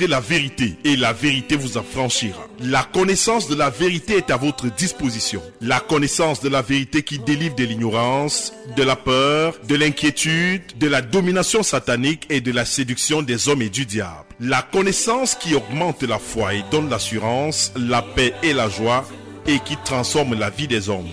[0.00, 2.46] La vérité et la vérité vous affranchira.
[2.60, 5.40] La connaissance de la vérité est à votre disposition.
[5.60, 10.88] La connaissance de la vérité qui délivre de l'ignorance, de la peur, de l'inquiétude, de
[10.88, 14.26] la domination satanique et de la séduction des hommes et du diable.
[14.40, 19.06] La connaissance qui augmente la foi et donne l'assurance, la paix et la joie
[19.46, 21.08] et qui transforme la vie des hommes.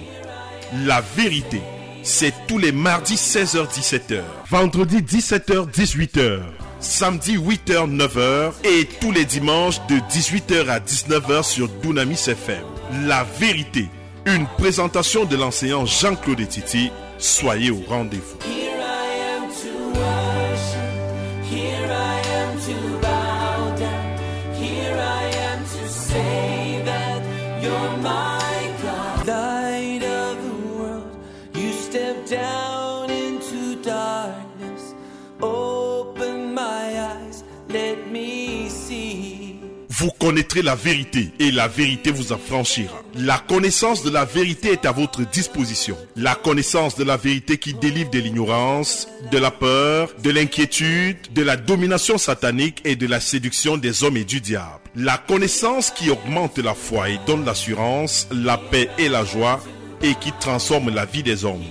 [0.85, 1.61] La vérité,
[2.03, 6.39] c'est tous les mardis 16h-17h, vendredi 17h-18h,
[6.81, 12.63] samedi 8h 9h et tous les dimanches de 18h à 19h sur Dunamis FM.
[13.05, 13.87] La vérité,
[14.25, 16.91] une présentation de l'enseignant Jean-Claude Titi.
[17.19, 18.80] Soyez au rendez-vous.
[40.01, 43.03] Vous connaîtrez la vérité et la vérité vous affranchira.
[43.13, 45.95] La connaissance de la vérité est à votre disposition.
[46.15, 51.43] La connaissance de la vérité qui délivre de l'ignorance, de la peur, de l'inquiétude, de
[51.43, 54.79] la domination satanique et de la séduction des hommes et du diable.
[54.95, 59.63] La connaissance qui augmente la foi et donne l'assurance, la paix et la joie
[60.01, 61.61] et qui transforme la vie des hommes.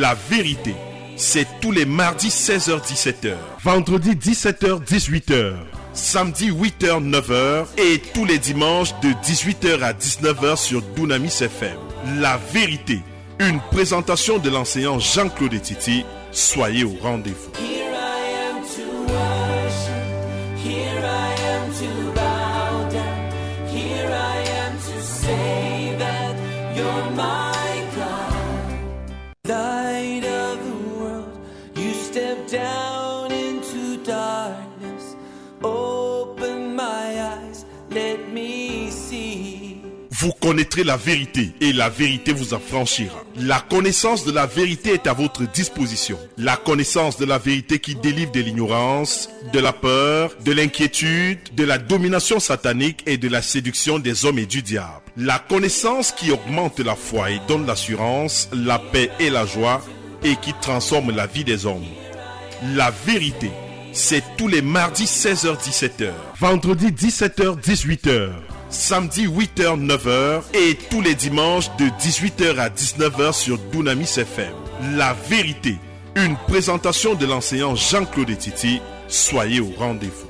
[0.00, 0.74] La vérité,
[1.14, 5.54] c'est tous les mardis 16h-17h, vendredi 17h-18h,
[5.96, 11.76] samedi 8h 9h et tous les dimanches de 18h à 19h sur Dunamis FM.
[12.20, 13.00] La vérité,
[13.40, 16.04] une présentation de l'enseignant Jean-Claude Titi.
[16.32, 17.75] Soyez au rendez-vous.
[40.46, 43.24] Connaîtrez la vérité et la vérité vous affranchira.
[43.36, 46.16] La connaissance de la vérité est à votre disposition.
[46.38, 51.64] La connaissance de la vérité qui délivre de l'ignorance, de la peur, de l'inquiétude, de
[51.64, 55.02] la domination satanique et de la séduction des hommes et du diable.
[55.16, 59.84] La connaissance qui augmente la foi et donne l'assurance, la paix et la joie
[60.22, 61.82] et qui transforme la vie des hommes.
[62.76, 63.50] La vérité,
[63.92, 68.30] c'est tous les mardis 16h-17h, vendredi 17h-18h,
[68.68, 74.52] samedi 8h 9h et tous les dimanches de 18h à 19h sur Dunamis FM.
[74.96, 75.76] La vérité,
[76.14, 78.80] une présentation de l'enseignant Jean-Claude Titi.
[79.08, 80.28] Soyez au rendez-vous.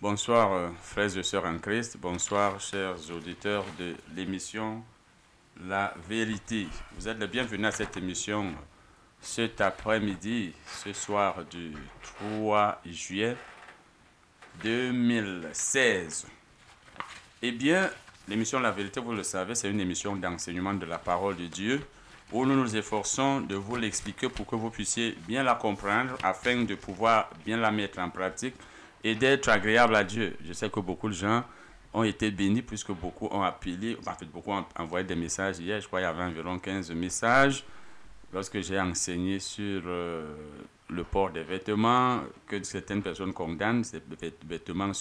[0.00, 4.82] Bonsoir euh, frères et sœurs en Christ, bonsoir chers auditeurs de l'émission
[5.68, 6.66] La Vérité.
[6.98, 8.52] Vous êtes les bienvenus à cette émission
[9.22, 11.72] cet après-midi, ce soir du
[12.18, 13.36] 3 juillet
[14.62, 16.26] 2016.
[17.40, 17.88] Eh bien,
[18.28, 21.80] l'émission La Vérité, vous le savez, c'est une émission d'enseignement de la parole de Dieu
[22.32, 26.64] où nous nous efforçons de vous l'expliquer pour que vous puissiez bien la comprendre afin
[26.64, 28.54] de pouvoir bien la mettre en pratique
[29.04, 30.36] et d'être agréable à Dieu.
[30.44, 31.44] Je sais que beaucoup de gens
[31.94, 35.80] ont été bénis puisque beaucoup ont appelé, en fait, beaucoup ont envoyé des messages hier.
[35.80, 37.64] Je crois qu'il y avait environ 15 messages
[38.32, 40.34] lorsque j'ai enseigné sur euh,
[40.90, 44.92] le port des vêtements, que certaines personnes condamnent, ces vêt- vêtements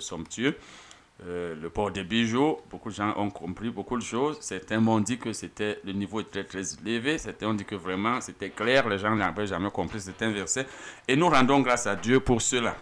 [0.00, 0.56] somptueux.
[1.26, 4.36] Euh, le port des bijoux, beaucoup de gens ont compris beaucoup de choses.
[4.40, 7.16] Certains m'ont dit que c'était le niveau était très très élevé.
[7.16, 8.86] Certains ont dit que vraiment c'était clair.
[8.86, 10.66] Les gens n'avaient jamais compris certains versets.
[11.08, 12.76] Et nous rendons grâce à Dieu pour cela.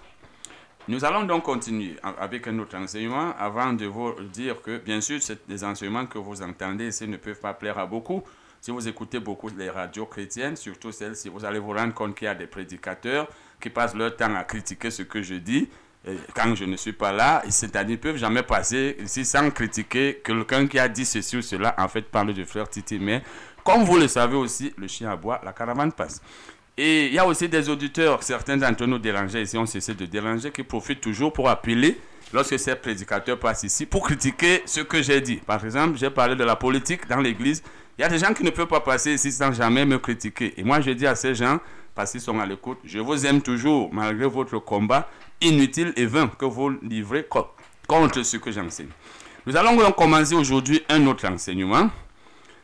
[0.88, 5.18] Nous allons donc continuer avec un autre enseignement avant de vous dire que, bien sûr,
[5.48, 8.22] des enseignements que vous entendez ici ne peuvent pas plaire à beaucoup.
[8.64, 12.24] Si vous écoutez beaucoup les radios chrétiennes, surtout celles-ci, vous allez vous rendre compte qu'il
[12.24, 13.28] y a des prédicateurs
[13.60, 15.68] qui passent leur temps à critiquer ce que je dis
[16.34, 17.42] quand je ne suis pas là.
[17.50, 21.42] C'est-à-dire qu'ils ne peuvent jamais passer ici sans critiquer quelqu'un qui a dit ceci ou
[21.42, 21.74] cela.
[21.76, 22.98] En fait, parle du frère Titi.
[22.98, 23.22] Mais
[23.62, 26.22] comme vous le savez aussi, le chien aboie, la caravane passe.
[26.78, 30.06] Et il y a aussi des auditeurs, certains d'entre nous dérangés ici, ont cessé de
[30.06, 32.00] déranger, qui profitent toujours pour appeler
[32.32, 35.36] lorsque ces prédicateurs passent ici pour critiquer ce que j'ai dit.
[35.36, 37.62] Par exemple, j'ai parlé de la politique dans l'église.
[37.98, 40.54] Il y a des gens qui ne peuvent pas passer ici sans jamais me critiquer.
[40.58, 41.60] Et moi, je dis à ces gens,
[41.94, 45.08] parce qu'ils sont à l'écoute, je vous aime toujours malgré votre combat
[45.40, 47.46] inutile et vain que vous livrez co-
[47.86, 48.88] contre ce que j'enseigne.
[49.46, 51.90] Nous allons donc commencer aujourd'hui un autre enseignement.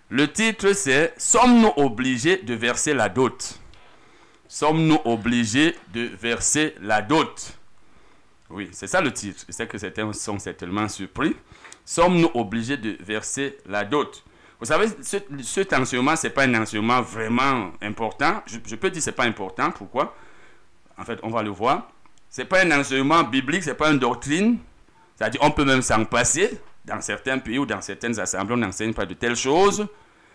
[0.09, 3.61] Le titre c'est Sommes-nous obligés de verser la dot?
[4.49, 7.57] Sommes-nous obligés de verser la dot?
[8.49, 9.45] Oui, c'est ça le titre.
[9.47, 11.37] Je sais que certains sont certainement surpris.
[11.85, 14.25] Sommes-nous obligés de verser la dot?
[14.61, 18.43] Vous savez, ce, cet enseignement, ce n'est pas un enseignement vraiment important.
[18.47, 19.71] Je, je peux dire que ce n'est pas important.
[19.71, 20.15] Pourquoi?
[20.99, 21.91] En fait, on va le voir.
[22.29, 24.59] Ce n'est pas un enseignement biblique, ce n'est pas une doctrine.
[25.17, 26.61] C'est-à-dire, on peut même s'en passer.
[26.85, 29.87] Dans certains pays ou dans certaines assemblées, on n'enseigne pas de telles choses.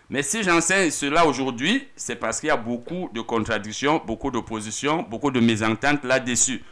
[0.08, 5.02] Mais si j'enseigne cela aujourd'hui, c'est parce qu'il y a beaucoup de contradictions, beaucoup d'oppositions,
[5.08, 6.62] beaucoup de mésententes là-dessus.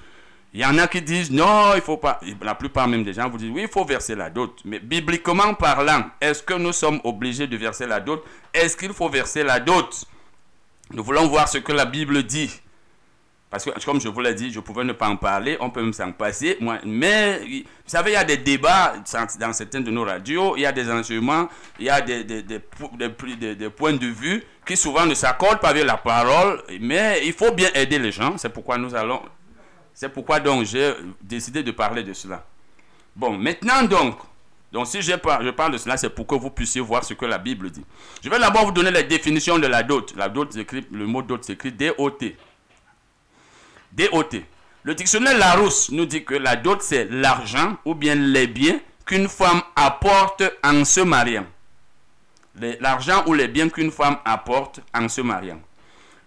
[0.54, 2.20] Il y en a qui disent non, il faut pas.
[2.40, 4.60] La plupart même des gens vous disent oui, il faut verser la dot.
[4.64, 8.24] Mais bibliquement parlant, est-ce que nous sommes obligés de verser la dot?
[8.52, 10.04] Est-ce qu'il faut verser la dot?
[10.92, 12.50] Nous voulons voir ce que la Bible dit.
[13.50, 15.82] Parce que, comme je vous l'ai dit, je pouvais ne pas en parler, on peut
[15.82, 16.58] même s'en passer.
[16.84, 18.94] Mais, vous savez, il y a des débats
[19.38, 21.48] dans certaines de nos radios, il y a des enseignements,
[21.78, 26.62] il y a des points de vue qui souvent ne s'accordent pas avec la parole,
[26.80, 28.36] mais il faut bien aider les gens.
[28.38, 29.22] C'est pourquoi nous allons.
[29.94, 30.92] C'est pourquoi donc j'ai
[31.22, 32.44] décidé de parler de cela.
[33.14, 34.18] Bon, maintenant donc,
[34.72, 37.38] donc si je parle, de cela, c'est pour que vous puissiez voir ce que la
[37.38, 37.84] Bible dit.
[38.22, 40.14] Je vais d'abord vous donner la définition de la dot.
[40.16, 40.52] La dot,
[40.90, 42.36] le mot dot s'écrit D-O-T.
[43.92, 44.42] DOT.
[44.82, 49.28] Le dictionnaire Larousse nous dit que la dot, c'est l'argent ou bien les biens qu'une
[49.28, 51.46] femme apporte en se mariant.
[52.80, 55.60] L'argent ou les biens qu'une femme apporte en se mariant.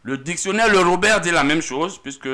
[0.08, 2.30] Le dictionnaire Le Robert dit la même chose, puisque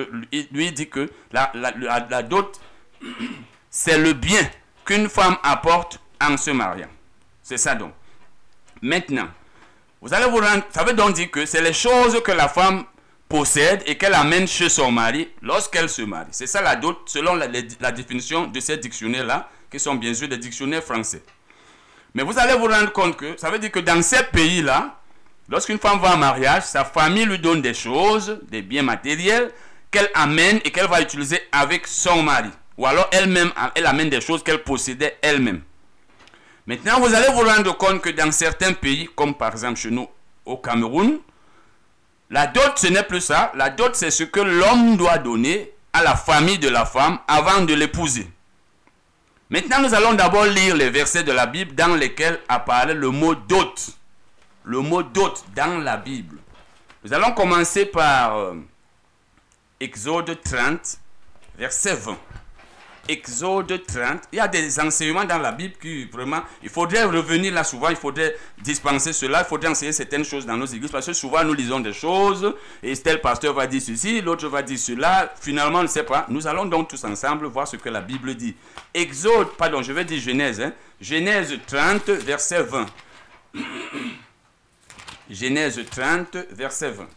[0.52, 2.62] lui, dit que la dot,
[3.72, 4.48] c'est le bien
[4.86, 6.90] qu'une femme apporte en se mariant.
[7.42, 7.92] C'est ça donc.
[8.84, 9.28] Maintenant,
[10.02, 12.84] vous allez vous rendre, ça veut donc dire que c'est les choses que la femme
[13.28, 16.30] possède et qu'elle amène chez son mari lorsqu'elle se marie.
[16.30, 17.48] C'est ça la dot selon la,
[17.80, 21.24] la définition de ces dictionnaires-là, qui sont bien sûr des dictionnaires français.
[22.14, 25.00] Mais vous allez vous rendre compte que ça veut dire que dans ces pays-là,
[25.50, 29.51] lorsqu'une femme va en mariage, sa famille lui donne des choses, des biens matériels,
[29.92, 32.50] qu'elle amène et qu'elle va utiliser avec son mari.
[32.78, 35.62] Ou alors elle-même, elle amène des choses qu'elle possédait elle-même.
[36.66, 40.07] Maintenant, vous allez vous rendre compte que dans certains pays, comme par exemple chez nous
[40.45, 41.19] au Cameroun,
[42.30, 43.51] la dot, ce n'est plus ça.
[43.54, 47.62] La dot, c'est ce que l'homme doit donner à la famille de la femme avant
[47.62, 48.28] de l'épouser.
[49.50, 53.36] Maintenant, nous allons d'abord lire les versets de la Bible dans lesquels apparaît le mot
[53.36, 53.90] dot.
[54.65, 56.38] Le mot dot dans la Bible.
[57.04, 58.56] Nous allons commencer par euh,
[59.80, 61.00] Exode 30,
[61.57, 62.18] verset 20.
[63.10, 64.21] Exode 30.
[64.31, 67.89] Il y a des enseignements dans la Bible qui vraiment, il faudrait revenir là souvent,
[67.89, 71.44] il faudrait dispenser cela, il faudrait enseigner certaines choses dans nos églises parce que souvent
[71.44, 75.33] nous lisons des choses et tel pasteur va dire ceci, l'autre va dire cela.
[75.42, 76.25] Finalement, on ne sait pas.
[76.30, 78.56] Nous allons donc tous ensemble voir ce que la Bible dit.
[78.94, 80.62] Exode, pardon, je vais dire Genèse.
[80.62, 80.71] Hein.
[81.01, 82.86] Genèse 30, verset 20.
[85.30, 87.08] Genèse 30, verset 20.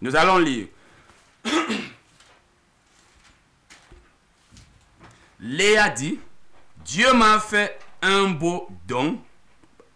[0.00, 0.68] Nous allons lire.
[5.40, 6.18] Léa dit,
[6.84, 9.20] Dieu m'a fait un beau don.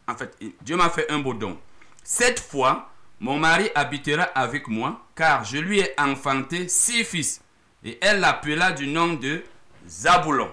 [0.06, 1.58] En fait, Dieu m'a fait un beau don.
[2.02, 2.90] Cette fois,
[3.20, 7.40] mon mari habitera avec moi, car je lui ai enfanté six fils.
[7.84, 9.42] Et elle l'appela du nom de
[9.86, 10.50] Zaboulon.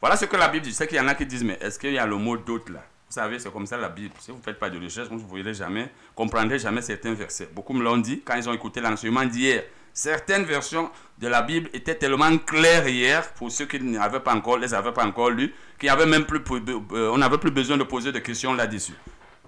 [0.00, 0.74] Voilà ce que la Bible dit.
[0.74, 2.72] Sais qu'il y en a qui disent, mais est-ce qu'il y a le mot d'autre
[2.72, 2.84] là?
[3.08, 4.14] Vous savez, c'est comme ça la Bible.
[4.18, 7.48] Si vous ne faites pas de recherche, vous ne verrez jamais, comprendrez jamais certains versets.
[7.54, 9.62] Beaucoup me l'ont dit quand ils ont écouté l'enseignement d'hier.
[9.92, 14.58] Certaines versions de la Bible étaient tellement claires hier, pour ceux qui n'avaient pas encore,
[14.58, 17.84] les avaient pas encore lues, qu'il avait même plus, euh, on n'avait plus besoin de
[17.84, 18.92] poser de questions là-dessus.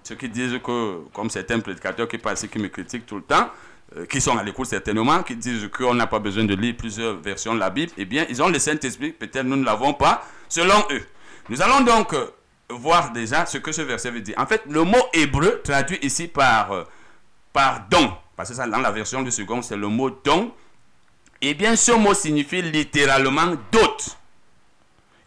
[0.03, 3.49] Ceux qui disent que, comme certains prédicateurs qui passent, qui me critiquent tout le temps,
[3.97, 7.17] euh, qui sont à l'écoute certainement, qui disent qu'on n'a pas besoin de lire plusieurs
[7.17, 10.25] versions de la Bible, eh bien, ils ont le Saint-Esprit, peut-être nous ne l'avons pas,
[10.47, 11.03] selon eux.
[11.49, 12.25] Nous allons donc euh,
[12.69, 14.35] voir déjà ce que ce verset veut dire.
[14.37, 16.83] En fait, le mot hébreu traduit ici par, euh,
[17.51, 20.53] par don, parce que ça, dans la version du second, c'est le mot don.
[21.41, 24.17] Eh bien, ce mot signifie littéralement dot.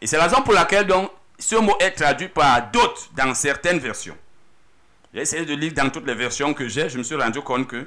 [0.00, 3.78] Et c'est la raison pour laquelle donc, ce mot est traduit par dot dans certaines
[3.78, 4.16] versions.
[5.12, 7.66] J'ai essayé de lire dans toutes les versions que j'ai, je me suis rendu compte
[7.66, 7.86] que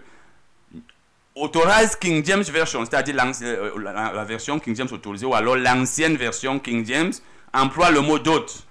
[1.35, 6.59] Authorized King James Version, c'est-à-dire la, la, version King James autorisée, ou alors l'ancienne version
[6.59, 7.11] King James,
[7.53, 8.64] emploie le mot dot.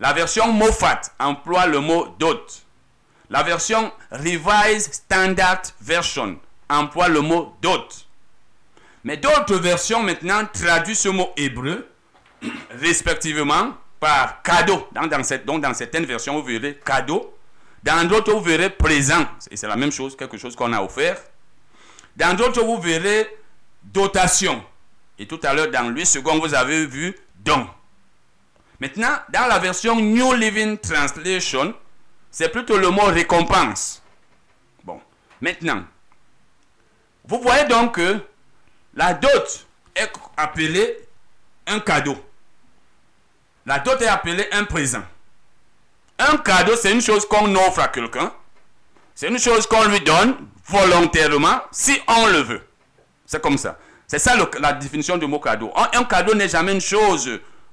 [0.00, 2.64] La version Moffat emploie le mot dot.
[3.30, 6.38] La version Revised Standard Version
[6.68, 8.06] emploie le mot dot.
[9.04, 11.88] Mais d'autres versions maintenant traduisent ce mot hébreu
[12.70, 14.88] respectivement par cadeau.
[14.92, 17.34] Donc dans certaines versions, vous verrez cadeau.
[17.82, 19.24] Dans d'autres, vous verrez présent.
[19.50, 21.16] Et c'est la même chose, quelque chose qu'on a offert.
[22.16, 23.28] Dans d'autres, vous verrez
[23.82, 24.62] dotation.
[25.18, 27.68] Et tout à l'heure, dans lui second, vous avez vu don.
[28.80, 31.74] Maintenant, dans la version New Living Translation,
[32.30, 34.02] c'est plutôt le mot récompense.
[34.84, 35.00] Bon,
[35.40, 35.84] maintenant,
[37.24, 38.20] vous voyez donc que
[38.94, 39.66] la dot
[39.96, 40.96] est appelée
[41.66, 42.16] un cadeau.
[43.66, 45.02] La dot est appelée un présent.
[46.18, 48.32] Un cadeau, c'est une chose qu'on offre à quelqu'un.
[49.14, 52.66] C'est une chose qu'on lui donne volontairement si on le veut.
[53.26, 53.78] C'est comme ça.
[54.06, 55.72] C'est ça la définition du mot cadeau.
[55.92, 57.28] Un cadeau n'est jamais une chose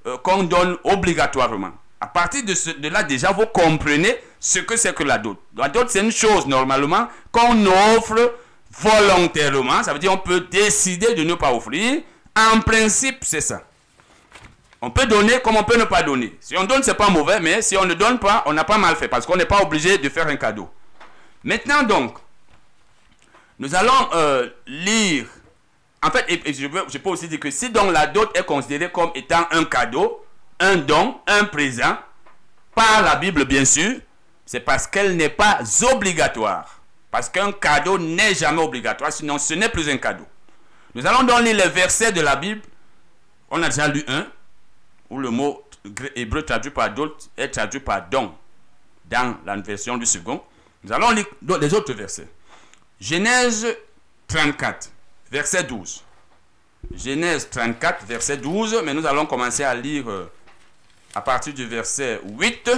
[0.06, 1.72] euh, qu'on donne obligatoirement.
[2.00, 5.38] À partir de, là, déjà, vous comprenez ce que c'est que la dot.
[5.56, 8.34] La dot, c'est une chose, normalement, qu'on offre
[8.70, 9.82] volontairement.
[9.82, 12.02] Ça veut dire on peut décider de ne pas offrir.
[12.36, 13.62] En principe, c'est ça.
[14.82, 16.36] On peut donner comme on peut ne pas donner.
[16.40, 18.78] Si on donne, c'est pas mauvais, mais si on ne donne pas, on n'a pas
[18.78, 20.68] mal fait parce qu'on n'est pas obligé de faire un cadeau.
[21.42, 22.18] Maintenant donc,
[23.58, 25.26] nous allons euh, lire.
[26.02, 28.90] En fait, je, veux- je peux aussi dire que si donc la dot est considérée
[28.92, 30.24] comme étant un cadeau,
[30.60, 31.96] un don, un présent,
[32.74, 33.96] par la Bible bien sûr,
[34.44, 35.58] c'est parce qu'elle n'est pas
[35.92, 36.80] obligatoire.
[37.10, 40.24] Parce qu'un cadeau n'est jamais obligatoire, sinon ce n'est plus un cadeau.
[40.94, 42.60] Nous allons donc lire les versets de la Bible.
[43.50, 44.26] On a déjà lu un,
[45.10, 45.62] où le mot
[46.14, 48.34] hébreu traduit par dot est traduit par don
[49.06, 50.42] dans la version du second.
[50.84, 51.26] Nous allons lire
[51.60, 52.28] les autres versets.
[53.00, 53.66] Genèse
[54.28, 54.90] 34,
[55.30, 56.02] verset 12.
[56.94, 60.30] Genèse 34, verset 12, mais nous allons commencer à lire euh,
[61.14, 62.70] à partir du verset 8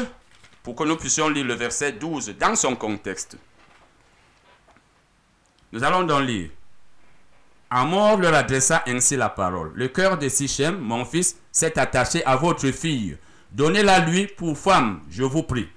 [0.63, 3.37] pour que nous puissions lire le verset 12 dans son contexte.
[5.73, 6.51] Nous allons donc lire.
[7.71, 9.73] Amor leur adressa ainsi la parole.
[9.75, 13.19] Le cœur de Sichem, mon fils, s'est attaché à votre fille.
[13.53, 15.69] Donnez-la lui pour femme, je vous prie.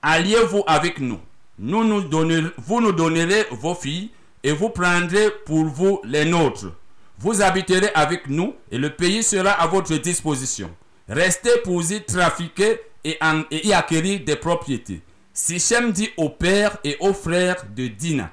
[0.00, 1.20] Alliez-vous avec nous.
[1.58, 4.10] Vous nous donnerez vos filles
[4.42, 6.72] et vous prendrez pour vous les nôtres.
[7.18, 10.70] Vous habiterez avec nous et le pays sera à votre disposition.
[11.08, 13.18] Restez pour y trafiquer et,
[13.50, 15.02] y acquérir des propriétés.
[15.32, 18.30] Sichem dit au père et aux frères de Dina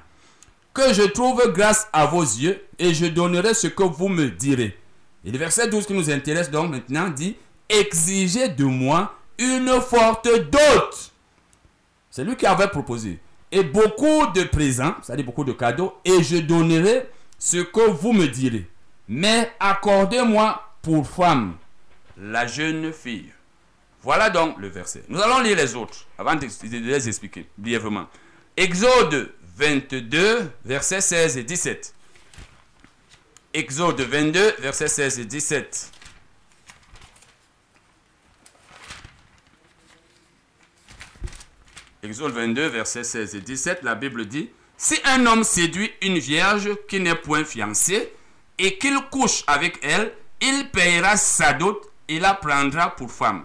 [0.78, 4.78] que je trouve grâce à vos yeux et je donnerai ce que vous me direz.
[5.24, 7.36] Et le verset 12 qui nous intéresse donc maintenant dit
[7.68, 11.12] Exigez de moi une forte dot.
[12.10, 13.18] C'est lui qui avait proposé.
[13.50, 18.26] Et beaucoup de présents, c'est-à-dire beaucoup de cadeaux, et je donnerai ce que vous me
[18.26, 18.68] direz.
[19.08, 21.56] Mais accordez-moi pour femme
[22.18, 23.32] la jeune fille.
[24.02, 25.02] Voilà donc le verset.
[25.08, 28.06] Nous allons lire les autres avant de les expliquer brièvement.
[28.56, 31.94] Exode 22, versets 16 et 17.
[33.54, 35.90] Exode 22, versets 16 et 17.
[42.08, 44.48] Exode 22, versets 16 et 17, la Bible dit
[44.78, 48.10] Si un homme séduit une vierge qui n'est point fiancée
[48.56, 53.44] et qu'il couche avec elle, il payera sa dot et la prendra pour femme.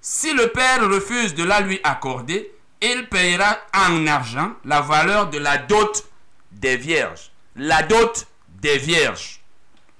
[0.00, 5.38] Si le père refuse de la lui accorder, il payera en argent la valeur de
[5.38, 6.04] la dot
[6.50, 7.30] des vierges.
[7.54, 8.26] La dot
[8.60, 9.40] des vierges.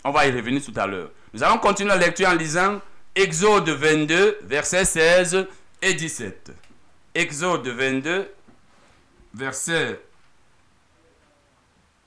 [0.02, 1.12] On va y revenir tout à l'heure.
[1.32, 2.80] Nous allons continuer la lecture en lisant
[3.14, 5.46] Exode 22, versets 16
[5.82, 6.52] et 17.
[7.14, 8.32] Exode 22,
[9.34, 10.00] verset.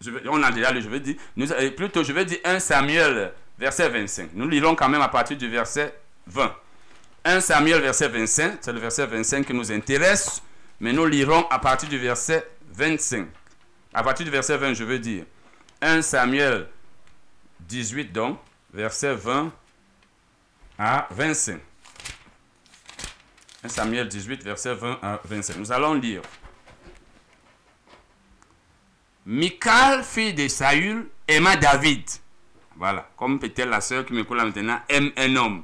[0.01, 1.15] Je on a déjà lu, je vais dire.
[1.37, 4.31] Euh, plutôt, je vais dire 1 Samuel, verset 25.
[4.33, 5.95] Nous lirons quand même à partir du verset
[6.27, 6.53] 20.
[7.23, 8.57] 1 Samuel, verset 25.
[8.61, 10.41] C'est le verset 25 qui nous intéresse.
[10.79, 13.27] Mais nous lirons à partir du verset 25.
[13.93, 15.23] À partir du verset 20, je veux dire.
[15.81, 16.67] 1 Samuel
[17.61, 18.39] 18, donc,
[18.73, 19.51] verset 20
[20.77, 21.59] à 25.
[23.65, 25.57] 1 Samuel 18, verset 20 à 25.
[25.57, 26.21] Nous allons lire.
[29.25, 32.03] Michal, fille de Saül, aima David.
[32.75, 33.09] Voilà.
[33.17, 35.63] Comme peut-être la sœur qui me coule là maintenant aime un homme.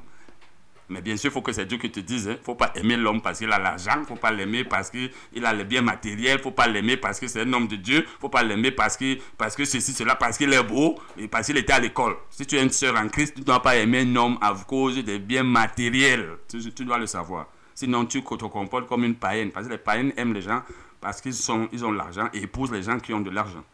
[0.88, 2.24] Mais bien sûr, il faut que c'est Dieu qui te dise.
[2.24, 3.92] Il ne faut pas aimer l'homme parce qu'il a l'argent.
[3.94, 6.34] Il ne faut pas l'aimer parce qu'il a les biens matériels.
[6.34, 7.98] Il ne faut pas l'aimer parce que c'est un homme de Dieu.
[7.98, 10.98] Il ne faut pas l'aimer parce que, parce que ceci, cela, parce qu'il est beau
[11.30, 12.16] parce qu'il était à l'école.
[12.30, 14.54] Si tu es une sœur en Christ, tu ne dois pas aimer un homme à
[14.66, 16.30] cause des biens matériels.
[16.48, 17.46] Tu dois le savoir.
[17.82, 19.50] Sinon, tu te comportes comme une païenne.
[19.50, 20.62] Parce que les païennes aiment les gens
[21.00, 21.34] parce qu'ils
[21.72, 23.64] ils ont l'argent et épousent les gens qui ont de l'argent.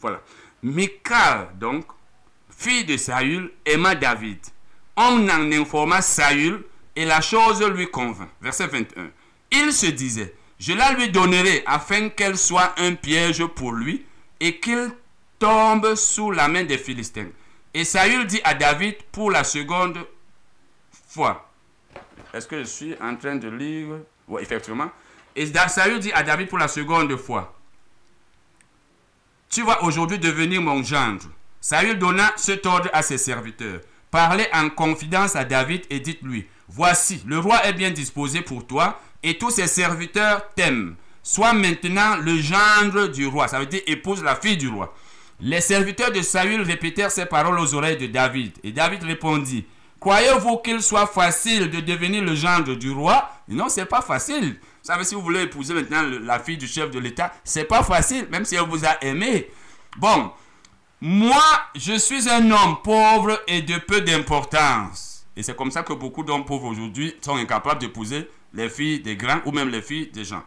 [0.00, 0.22] Voilà.
[0.62, 1.84] Michal, donc,
[2.48, 4.38] fille de Saül, aima David.
[4.96, 6.64] On en informa Saül
[6.96, 8.30] et la chose lui convint.
[8.40, 9.10] Verset 21.
[9.52, 14.06] Il se disait, je la lui donnerai afin qu'elle soit un piège pour lui
[14.40, 14.92] et qu'il
[15.38, 17.28] tombe sous la main des Philistins.
[17.74, 20.06] Et Saül dit à David pour la seconde
[21.10, 21.47] fois.
[22.34, 23.88] Est-ce que je suis en train de lire?
[24.28, 24.90] Oui, effectivement.
[25.34, 27.54] Et Saül dit à David pour la seconde fois.
[29.48, 31.24] Tu vas aujourd'hui devenir mon gendre.
[31.60, 33.80] Saül donna cet ordre à ses serviteurs.
[34.10, 39.00] Parlez en confidence à David et dites-lui, voici, le roi est bien disposé pour toi
[39.22, 40.96] et tous ses serviteurs t'aiment.
[41.22, 43.48] Sois maintenant le gendre du roi.
[43.48, 44.94] Ça veut dire épouse la fille du roi.
[45.40, 48.52] Les serviteurs de Saül répétèrent ces paroles aux oreilles de David.
[48.64, 49.66] Et David répondit,
[50.00, 53.30] Croyez-vous qu'il soit facile de devenir le gendre du roi?
[53.48, 54.58] Non, c'est pas facile.
[54.60, 57.82] Vous savez, si vous voulez épouser maintenant la fille du chef de l'État, c'est pas
[57.82, 59.48] facile, même si elle vous a aimé.
[59.96, 60.30] Bon,
[61.00, 61.42] moi,
[61.74, 65.26] je suis un homme pauvre et de peu d'importance.
[65.36, 69.16] Et c'est comme ça que beaucoup d'hommes pauvres aujourd'hui sont incapables d'épouser les filles des
[69.16, 70.42] grands ou même les filles des gens.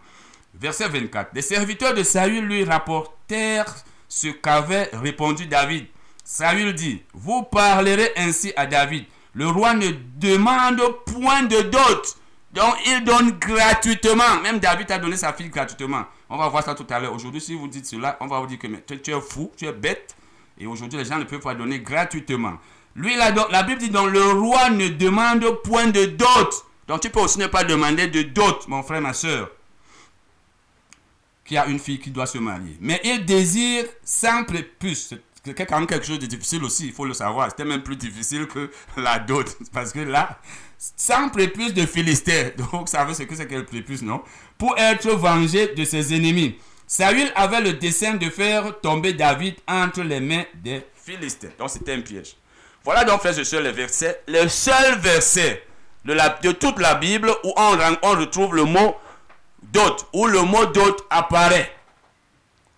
[0.53, 1.31] Verset 24.
[1.33, 3.73] Les serviteurs de Saül lui rapportèrent
[4.07, 5.87] ce qu'avait répondu David.
[6.23, 9.05] Saül dit, vous parlerez ainsi à David.
[9.33, 12.17] Le roi ne demande point de dot.
[12.53, 14.41] Donc il donne gratuitement.
[14.43, 16.03] Même David a donné sa fille gratuitement.
[16.29, 17.13] On va voir ça tout à l'heure.
[17.13, 19.71] Aujourd'hui, si vous dites cela, on va vous dire que tu, es fou, tu es
[19.71, 20.15] bête.
[20.57, 22.53] Et aujourd'hui, les gens ne peuvent pas donner gratuitement.
[22.95, 26.65] Lui, la, la Bible dit donc le roi ne demande point de dot.
[26.87, 29.49] Donc tu peux aussi ne pas demander de dot, mon frère, ma soeur
[31.51, 32.77] qui a une fille qui doit se marier.
[32.79, 35.13] Mais il désire sans prépuce.
[35.43, 37.49] C'est quand même quelque chose de difficile aussi, il faut le savoir.
[37.49, 39.57] C'était même plus difficile que la dot.
[39.73, 40.39] Parce que là,
[40.77, 42.51] sans prépuce de Philistin.
[42.71, 44.21] Donc, ça veut ce que c'est que le prépuce, non?
[44.57, 46.57] Pour être vengé de ses ennemis.
[46.85, 51.49] Saül avait le dessein de faire tomber David entre les mains des Philistins.
[51.57, 52.35] Donc, c'était un piège.
[52.83, 54.21] Voilà donc, frères et sœurs, les versets.
[54.27, 55.63] Le seul verset
[56.05, 58.95] de, la, de toute la Bible où on, on retrouve le mot
[59.63, 61.71] dot, où le mot dot apparaît.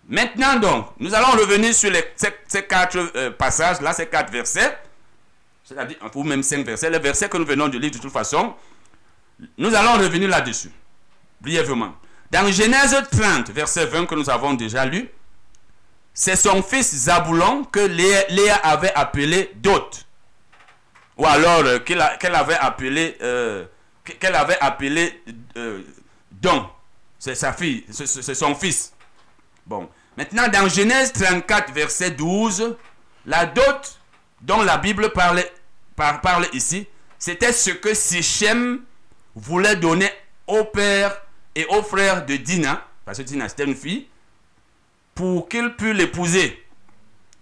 [0.08, 1.90] Maintenant donc, nous allons revenir sur
[2.46, 4.76] ces, quatre euh, passages, là, ces quatre versets,
[5.64, 8.54] c'est-à-dire, ou même cinq versets, les versets que nous venons de lire de toute façon,
[9.56, 10.70] nous allons revenir là-dessus,
[11.40, 11.94] brièvement.
[12.30, 15.08] Dans Genèse 30, verset 20 que nous avons déjà lu,
[16.12, 20.06] c'est son fils Zaboulon que Léa, avait appelé Dot.
[21.16, 23.64] Ou alors euh, qu'elle qu avait appelé, euh,
[24.04, 25.22] qu'elle avait appelé
[26.30, 26.68] Don.
[27.18, 28.92] C'est sa fille, c'est son fils.
[29.66, 29.88] Bon.
[30.16, 32.76] Maintenant, dans Genèse 34, verset 12,
[33.26, 34.00] la dot
[34.40, 35.42] dont la Bible parle,
[35.96, 36.86] par, parle ici,
[37.18, 38.82] c'était ce que Sichem
[39.34, 40.10] voulait donner
[40.46, 41.20] au père
[41.54, 44.06] et au frère de Dina, parce que Dina c'était une fille,
[45.14, 46.64] pour qu'il puisse l'épouser.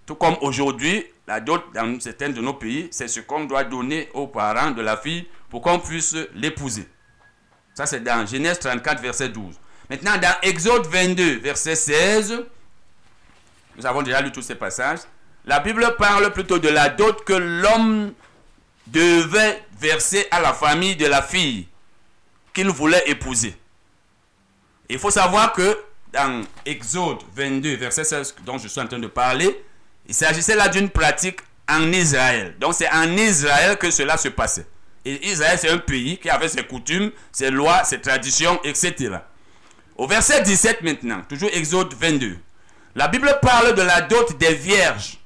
[0.06, 4.08] Tout comme aujourd'hui, la dot dans certains de nos pays, c'est ce qu'on doit donner
[4.14, 6.88] aux parents de la fille pour qu'on puisse l'épouser.
[7.74, 9.58] Ça, c'est dans Genèse 34, verset 12.
[9.88, 12.44] Maintenant, dans Exode 22, verset 16,
[13.76, 15.00] nous avons déjà lu tous ces passages.
[15.44, 18.12] La Bible parle plutôt de la dot que l'homme
[18.86, 21.66] devait verser à la famille de la fille
[22.52, 23.56] qu'il voulait épouser.
[24.88, 25.78] Il faut savoir que
[26.12, 29.64] dans Exode 22, verset 16, dont je suis en train de parler,
[30.06, 32.54] il s'agissait là d'une pratique en Israël.
[32.60, 34.66] Donc c'est en Israël que cela se passait.
[35.04, 39.16] Et Israël, c'est un pays qui avait ses coutumes, ses lois, ses traditions, etc.
[39.96, 42.36] Au verset 17 maintenant, toujours Exode 22.
[42.94, 45.18] La Bible parle de la dot des vierges.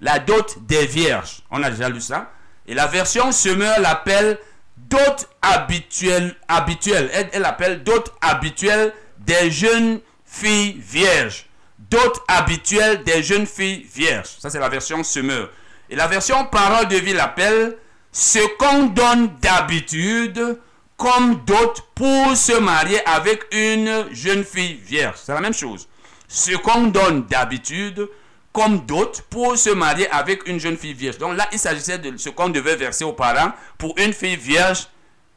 [0.00, 1.40] La dot des vierges.
[1.50, 2.30] On a déjà lu ça.
[2.66, 4.38] Et la version semeur l'appelle
[4.76, 6.36] dot habituelle.
[6.48, 7.10] habituelle.
[7.32, 11.46] Elle, dot habituelle des jeunes filles vierges.
[11.78, 14.36] Dot habituelle des jeunes filles vierges.
[14.38, 15.48] Ça, c'est la version semeur.
[15.88, 17.76] Et la version parole de vie l'appelle
[18.12, 20.58] ce qu'on donne d'habitude
[20.98, 25.16] comme dot pour se marier avec une jeune fille vierge.
[25.24, 25.88] C'est la même chose.
[26.28, 28.08] Ce qu'on donne d'habitude
[28.52, 31.18] comme dot pour se marier avec une jeune fille vierge.
[31.18, 34.88] Donc là, il s'agissait de ce qu'on devait verser aux parents pour une fille vierge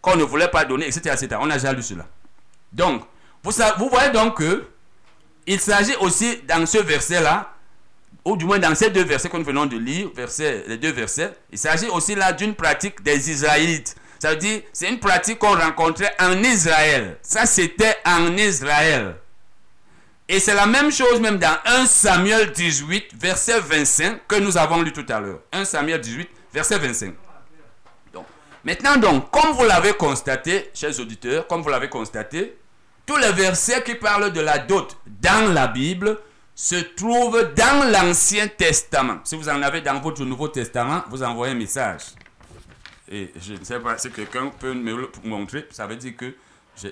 [0.02, 1.16] qu'on ne voulait pas donner, etc.
[1.40, 2.08] On a déjà lu cela.
[2.74, 3.04] Donc,
[3.44, 4.66] vous, vous voyez donc que
[5.48, 7.54] il s'agit aussi dans ce verset-là,
[8.24, 10.92] ou du moins dans ces deux versets que nous venons de lire, verset, les deux
[10.92, 13.96] versets, il s'agit aussi là d'une pratique des Israélites.
[14.20, 17.18] Ça veut dire, c'est une pratique qu'on rencontrait en Israël.
[17.24, 19.16] Ça, c'était en Israël.
[20.34, 24.82] Et c'est la même chose même dans 1 Samuel 18, verset 25, que nous avons
[24.82, 25.42] lu tout à l'heure.
[25.52, 27.14] 1 Samuel 18, verset 25.
[28.14, 28.26] Donc,
[28.64, 32.58] maintenant donc, comme vous l'avez constaté, chers auditeurs, comme vous l'avez constaté,
[33.06, 36.18] tous les versets qui parlent de la dot dans la Bible
[36.56, 39.20] se trouvent dans l'Ancien Testament.
[39.26, 42.04] Si vous en avez dans votre Nouveau Testament, vous envoyez un message.
[43.12, 45.68] Et je ne sais pas si quelqu'un peut me le montrer.
[45.72, 46.34] Ça veut dire que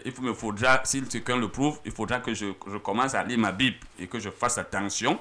[0.06, 2.52] il me faudra, si quelqu'un le prouve, il faudra que je,
[2.84, 5.20] commence à lire ma Bible et que je fasse attention.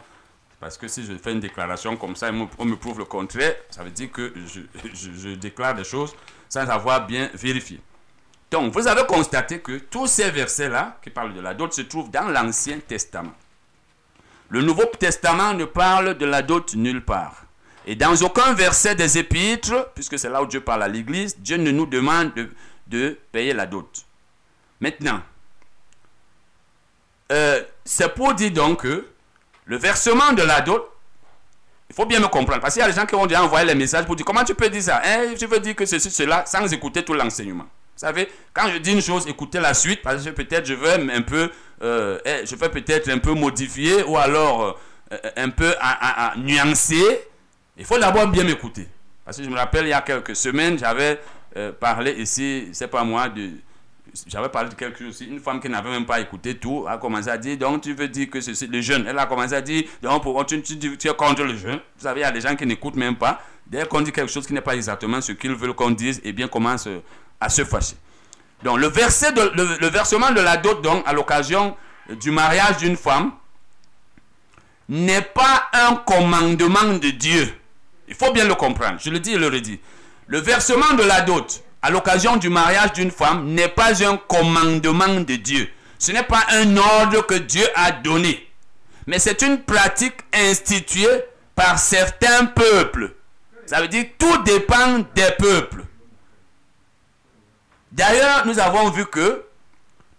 [0.61, 3.55] Parce que si je fais une déclaration comme ça et on me prouve le contraire,
[3.71, 6.15] ça veut dire que je, déclare des choses
[6.49, 7.81] sans avoir bien vérifié.
[8.51, 12.11] Donc, vous avez constaté que tous ces versets-là, qui parlent de la dot, se trouvent
[12.11, 13.35] dans l'Ancien Testament.
[14.49, 17.45] Le Nouveau Testament ne parle de la dot nulle part.
[17.87, 21.59] Et dans aucun verset des Épîtres, puisque c'est là où Dieu parle à l'Église, Dieu
[21.59, 22.49] ne nous demande de,
[22.87, 24.08] de payer la dot.
[24.81, 25.21] Maintenant,
[27.33, 29.07] euh, c'est pour dire donc que
[29.67, 30.91] le versement de la dot
[31.91, 32.61] Il faut bien me comprendre.
[32.61, 34.45] Parce qu'il y a des gens qui vont déjà envoyer les messages pour dire comment
[34.45, 35.35] tu peux dire ça hein?
[35.39, 37.65] Tu veux dire que ceci, cela, sans écouter tout l'enseignement.
[37.65, 40.89] Vous savez, quand je dis une chose, écoutez la suite, parce que peut-être je veux
[40.89, 41.51] un peu,
[41.83, 44.79] euh, eh, je vais peut-être un peu modifier ou alors
[45.13, 45.75] euh, un peu
[46.37, 47.23] nuancer.
[47.77, 48.87] Il faut d'abord bien m'écouter.
[49.25, 51.21] Parce que je me rappelle, il y a quelques semaines, j'avais
[51.57, 53.51] euh, parlé ici, c'est pas moi, de,
[54.27, 55.25] j'avais parlé de quelque chose aussi.
[55.27, 58.09] Une femme qui n'avait même pas écouté tout a commencé à dire Donc, tu veux
[58.09, 60.97] dire que c'est le jeune Elle a commencé à dire Donc, pour, tu, tu, tu-
[60.97, 61.77] tu es contre le jeune.
[61.97, 63.41] Vous savez, il y a des gens qui n'écoutent même pas.
[63.67, 66.33] Dès qu'on dit quelque chose qui n'est pas exactement ce qu'ils veulent qu'on dise, eh
[66.33, 67.01] bien, commencent euh,
[67.41, 67.97] à se fâcher.
[68.63, 71.77] Donc, le, verset de, le, le versement de la dot, donc, à l'occasion
[72.21, 73.33] du mariage d'une femme,
[74.89, 77.47] n'est pas un commandement de Dieu.
[78.09, 78.97] Il faut bien le comprendre.
[78.99, 79.79] Je le dis et le redis.
[80.29, 85.21] Le versement de la dot à l'occasion du mariage d'une femme n'est pas un commandement
[85.21, 85.71] de Dieu.
[85.99, 88.47] Ce n'est pas un ordre que Dieu a donné.
[89.07, 91.25] Mais c'est une pratique instituée
[91.55, 93.15] par certains peuples.
[93.65, 95.83] Ça veut dire que tout dépend des peuples.
[97.91, 99.45] D'ailleurs, nous avons vu que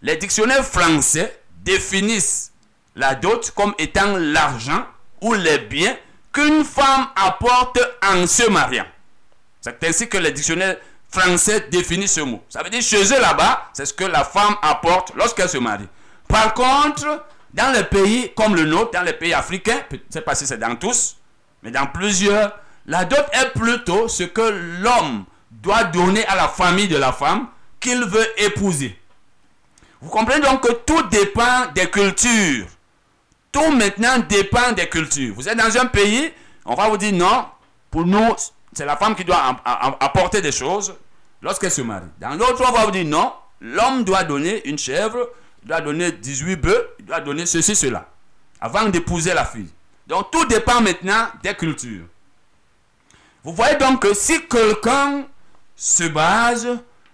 [0.02, 2.52] les dictionnaires français définissent
[2.96, 4.88] la dot comme étant l'argent
[5.22, 5.96] ou les biens
[6.34, 8.88] qu'une femme apporte en se mariant.
[9.62, 10.78] C'est ainsi que les dictionnaires
[11.10, 12.44] français définissent ce mot.
[12.50, 15.88] Ça veut dire chez eux là-bas, c'est ce que la femme apporte lorsqu'elle se marie.
[16.28, 20.22] Par contre, dans les pays comme le nôtre, dans les pays africains, je ne sais
[20.22, 21.18] pas si c'est dans tous,
[21.64, 24.42] mais dans plusieurs, la dot est plutôt ce que
[24.82, 27.48] l'homme doit donner à la famille de la femme
[27.80, 28.98] qu'il veut épouser.
[30.02, 32.68] Vous comprenez donc que tout dépend des cultures.
[33.52, 35.34] Tout maintenant dépend des cultures.
[35.36, 36.32] Vous êtes dans un pays,
[36.66, 37.46] on va vous dire non,
[37.92, 38.36] pour nous,
[38.74, 39.58] c'est la femme qui doit
[40.00, 40.94] apporter des choses
[41.42, 42.08] lorsqu'elle se marie.
[42.20, 45.30] Dans l'autre, on va vous dire non, l'homme doit donner une chèvre,
[45.64, 48.08] doit donner 18 bœufs, doit donner ceci, cela,
[48.62, 49.70] avant d'épouser la fille.
[50.08, 52.06] Donc tout dépend maintenant des cultures.
[53.44, 55.26] Vous voyez donc que si quelqu'un
[55.76, 56.68] se base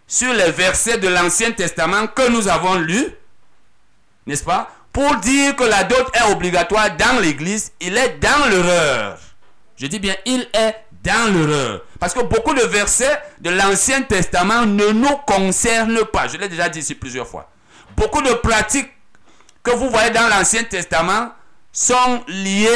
[0.08, 3.08] sur les versets de l'Ancien Testament que nous avons lus,
[4.26, 9.20] n'est-ce pas Pour dire que la dot est obligatoire dans l'Église, il est dans l'erreur.
[9.78, 11.82] Je dis bien, il est dans l'erreur.
[12.00, 16.28] Parce que beaucoup de versets de l'Ancien Testament ne nous concernent pas.
[16.28, 17.50] Je l'ai déjà dit ici plusieurs fois.
[17.96, 18.92] Beaucoup de pratiques
[19.64, 21.32] que vous voyez dans l'Ancien Testament
[21.72, 22.68] sont liées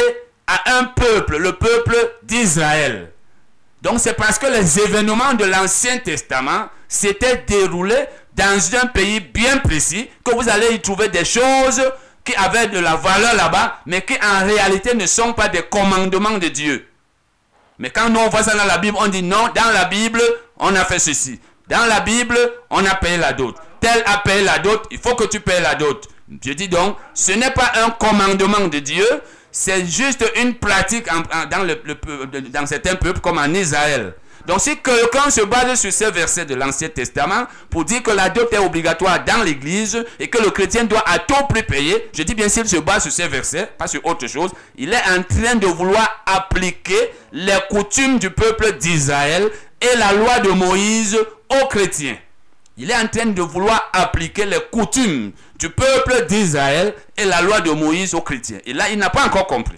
[0.48, 3.12] à un peuple, le peuple d'Israël.
[3.82, 9.58] Donc c'est parce que les événements de l'Ancien Testament s'étaient déroulés dans un pays bien
[9.58, 11.82] précis que vous allez y trouver des choses
[12.24, 16.38] qui avaient de la valeur là-bas, mais qui en réalité ne sont pas des commandements
[16.38, 16.89] de Dieu.
[17.80, 20.22] Mais quand nous on voit ça dans la Bible, on dit non, dans la Bible,
[20.58, 21.40] on a fait ceci.
[21.68, 22.38] Dans la Bible,
[22.70, 23.56] on a payé la dot.
[23.80, 26.08] Tel a payé la dot, il faut que tu payes la dot.
[26.46, 29.06] Je dis donc, ce n'est pas un commandement de Dieu,
[29.52, 31.08] c'est juste une pratique
[32.52, 34.14] dans certains peuples comme en Israël.
[34.50, 38.32] Donc si quelqu'un se base sur ces versets de l'Ancien Testament pour dire que la
[38.32, 42.24] dot est obligatoire dans l'Église et que le chrétien doit à tout prix payer, je
[42.24, 45.22] dis bien s'il se base sur ces versets, pas sur autre chose, il est en
[45.22, 51.16] train de vouloir appliquer les coutumes du peuple d'Israël et la loi de Moïse
[51.48, 52.18] aux chrétiens.
[52.76, 57.62] Il est en train de vouloir appliquer les coutumes du peuple d'Israël et la loi
[57.62, 58.58] de Moïse aux chrétiens.
[58.66, 59.78] Et là, il n'a pas encore compris.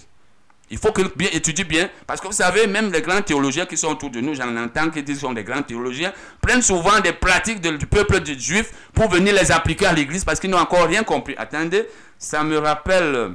[0.71, 3.75] Il faut qu'il bien étudie bien, parce que vous savez, même les grands théologiens qui
[3.75, 7.01] sont autour de nous, j'en entends qui disent qu'ils sont des grands théologiens, prennent souvent
[7.01, 10.59] des pratiques du peuple du juif pour venir les appliquer à l'église parce qu'ils n'ont
[10.59, 11.35] encore rien compris.
[11.37, 13.33] Attendez, ça me rappelle,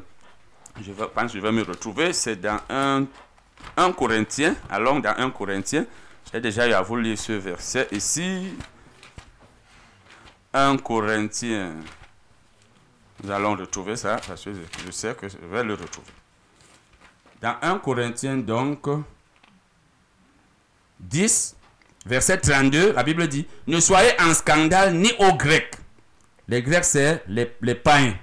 [0.81, 3.05] je pense que je vais me retrouver, c'est dans un,
[3.93, 5.85] Corinthien, allons dans un Corinthien,
[6.33, 8.55] j'ai déjà eu à vous lire ce verset ici.
[10.55, 11.75] 1 Corinthien.
[13.23, 14.51] Nous allons retrouver ça parce que
[14.87, 16.13] je sais que je vais le retrouver.
[17.47, 18.89] Dans 1 Corinthiens, donc,
[20.99, 21.55] 10,
[22.05, 25.77] verset 32, la Bible dit Ne soyez en scandale ni aux Grecs.
[26.49, 28.17] Les Grecs, c'est les, les païens.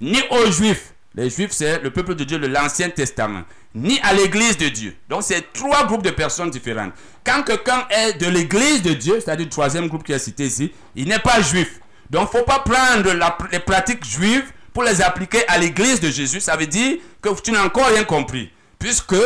[0.00, 0.94] Ni aux Juifs.
[1.16, 3.42] Les Juifs, c'est le peuple de Dieu de l'Ancien Testament.
[3.74, 4.94] Ni à l'Église de Dieu.
[5.08, 6.92] Donc, c'est trois groupes de personnes différentes.
[7.26, 10.72] Quand quelqu'un est de l'Église de Dieu, c'est-à-dire le troisième groupe qui est cité ici,
[10.94, 11.80] il n'est pas juif.
[12.10, 13.12] Donc, il ne faut pas prendre
[13.50, 16.38] les pratiques juives pour les appliquer à l'Église de Jésus.
[16.38, 18.52] Ça veut dire que tu n'as encore rien compris.
[18.78, 19.16] Puisque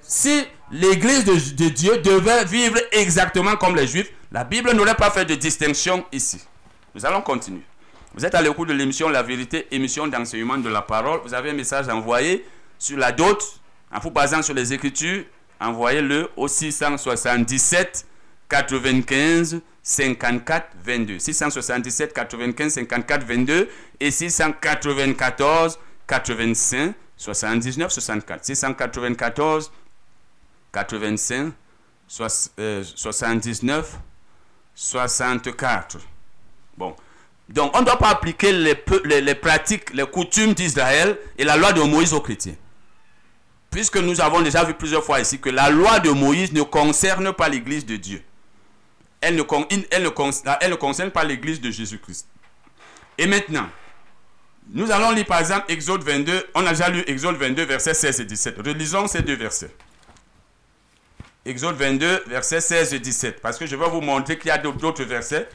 [0.00, 5.24] si l'Église de, Dieu devait vivre exactement comme les Juifs, la Bible n'aurait pas fait
[5.24, 6.40] de distinction ici.
[6.94, 7.62] Nous allons continuer.
[8.14, 11.20] Vous êtes à l'écoute de l'émission La Vérité, émission d'enseignement de la parole.
[11.24, 12.44] Vous avez un message envoyé
[12.78, 13.60] sur la dot
[13.92, 15.24] en vous basant sur les Écritures.
[15.60, 18.06] Envoyez-le au 677
[18.48, 21.18] 95 54 22.
[21.18, 23.68] 677 95 54 22
[24.00, 28.44] et 694 85 79 64.
[28.44, 29.72] 694
[30.72, 31.52] 85,
[32.06, 33.98] soix- euh, 79,
[34.74, 35.98] 64.
[36.76, 36.94] Bon.
[37.48, 38.74] Donc, on ne doit pas appliquer les,
[39.34, 42.56] pratiques, les coutumes d'Israël et la loi de Moïse aux chrétiens.
[43.70, 47.32] Puisque nous avons déjà vu plusieurs fois ici que la loi de Moïse ne concerne
[47.32, 48.22] pas l'Église de Dieu.
[49.20, 49.42] Elle ne
[50.76, 52.26] concerne pas l'Église de Jésus-Christ.
[53.18, 53.68] Et maintenant,
[54.72, 56.46] nous allons lire par exemple Exode 22.
[56.54, 58.56] On a déjà lu Exode 22, versets 16 et 17.
[58.64, 59.70] Relisons ces deux versets.
[61.44, 63.40] Exode 22, versets 16 et 17.
[63.40, 65.48] Parce que je vais vous montrer qu'il y a d'autres versets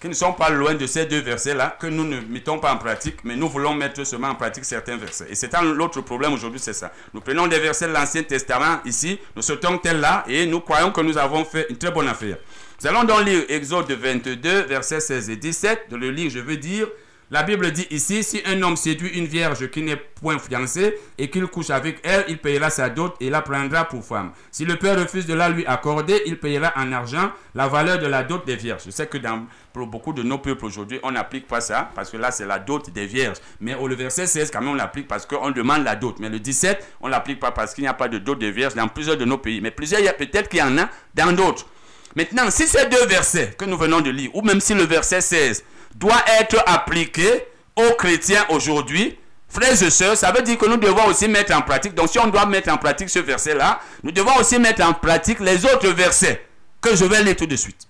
[0.00, 2.76] qui ne sont pas loin de ces deux versets-là, que nous ne mettons pas en
[2.76, 5.26] pratique, mais nous voulons mettre seulement en pratique certains versets.
[5.30, 6.92] Et c'est l'autre problème aujourd'hui, c'est ça.
[7.14, 10.92] Nous prenons des versets de l'Ancien Testament ici, nous sautons tel là, et nous croyons
[10.92, 12.36] que nous avons fait une très bonne affaire.
[12.80, 15.90] Nous allons donc lire Exode 22, versets 16 et 17.
[15.90, 16.88] De le lire, je veux dire,
[17.28, 21.28] la Bible dit ici, si un homme séduit une vierge qui n'est point fiancée et
[21.28, 24.30] qu'il couche avec elle, il payera sa dot et la prendra pour femme.
[24.52, 28.06] Si le père refuse de la lui accorder, il payera en argent la valeur de
[28.06, 28.82] la dot des vierges.
[28.86, 32.10] Je sais que dans, pour beaucoup de nos peuples aujourd'hui, on n'applique pas ça parce
[32.10, 33.38] que là, c'est la dot des vierges.
[33.60, 36.20] Mais le verset 16, quand même, on l'applique parce qu'on demande la dot.
[36.20, 38.74] Mais le 17, on l'applique pas parce qu'il n'y a pas de dot des vierges
[38.74, 39.60] dans plusieurs de nos pays.
[39.60, 41.66] Mais plusieurs, il y a peut-être qu'il y en a dans d'autres.
[42.14, 45.20] Maintenant, si ces deux versets que nous venons de lire, ou même si le verset
[45.20, 47.44] 16 doit être appliqué
[47.76, 49.18] aux chrétiens aujourd'hui,
[49.48, 51.94] frères et sœurs, ça veut dire que nous devons aussi mettre en pratique.
[51.94, 55.40] Donc, si on doit mettre en pratique ce verset-là, nous devons aussi mettre en pratique
[55.40, 56.46] les autres versets
[56.80, 57.86] que je vais lire tout de suite.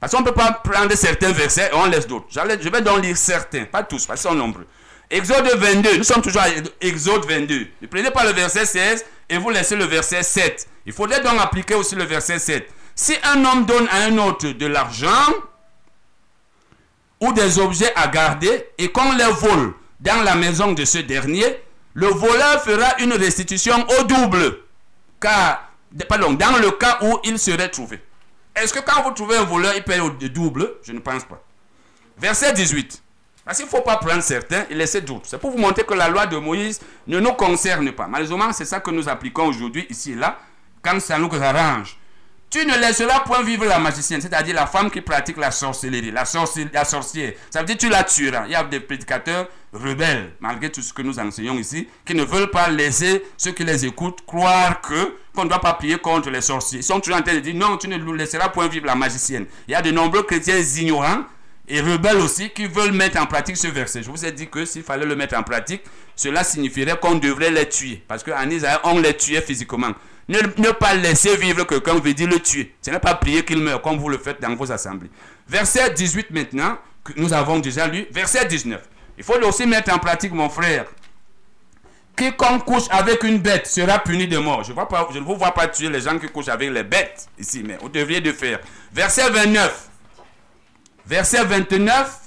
[0.00, 2.26] Parce qu'on ne peut pas prendre certains versets et on laisse d'autres.
[2.30, 4.66] Je vais donc lire certains, pas tous, parce qu'ils sont nombreux.
[5.10, 6.48] Exode 22, nous sommes toujours à
[6.80, 7.66] Exode 22.
[7.80, 10.68] Ne prenez pas le verset 16 et vous laissez le verset 7.
[10.86, 12.68] Il faudrait donc appliquer aussi le verset 7.
[12.94, 15.08] Si un homme donne à un autre de l'argent
[17.20, 21.44] ou des objets à garder et qu'on les vole dans la maison de ce dernier,
[21.94, 24.58] le voleur fera une restitution au double.
[25.20, 25.72] Car,
[26.08, 28.00] pardon, dans le cas où il serait trouvé.
[28.54, 30.74] Est-ce que quand vous trouvez un voleur, il paye au double?
[30.82, 31.42] Je ne pense pas.
[32.16, 33.02] Verset 18.
[33.44, 35.26] Parce qu'il ne faut pas prendre certains et laisser d'autres.
[35.26, 38.06] C'est pour vous montrer que la loi de Moïse ne nous concerne pas.
[38.06, 40.38] Malheureusement, c'est ça que nous appliquons aujourd'hui, ici et là,
[40.82, 41.96] quand ça nous arrange.
[42.50, 46.24] Tu ne laisseras point vivre la magicienne, c'est-à-dire la femme qui pratique la sorcellerie, la,
[46.24, 47.34] sorci- la sorcière.
[47.50, 48.46] Ça veut dire que tu la tueras.
[48.46, 52.24] Il y a des prédicateurs rebelles, malgré tout ce que nous enseignons ici, qui ne
[52.24, 56.30] veulent pas laisser ceux qui les écoutent croire que qu'on ne doit pas prier contre
[56.30, 56.78] les sorciers.
[56.78, 59.44] Ils sont toujours en train de dire non, tu ne laisseras point vivre la magicienne.
[59.68, 61.24] Il y a de nombreux chrétiens ignorants
[61.68, 64.02] et rebelles aussi qui veulent mettre en pratique ce verset.
[64.02, 65.82] Je vous ai dit que s'il fallait le mettre en pratique,
[66.16, 68.02] cela signifierait qu'on devrait les tuer.
[68.08, 69.92] Parce qu'en Israël, on les tuait physiquement.
[70.28, 72.74] Ne, pas laisser vivre quelqu'un veut dire le tuer.
[72.82, 75.10] Ce n'est pas prier qu'il meure comme vous le faites dans vos assemblées.
[75.48, 78.06] Verset 18 maintenant, que nous avons déjà lu.
[78.10, 78.80] Verset 19.
[79.16, 80.84] Il faut aussi mettre en pratique, mon frère.
[82.14, 84.64] Quiconque couche avec une bête sera puni de mort.
[84.64, 87.62] Je, pas, ne vous vois pas tuer les gens qui couchent avec les bêtes ici,
[87.64, 88.58] mais vous devriez de faire.
[88.92, 89.88] Verset 29.
[91.06, 92.20] Verset 29.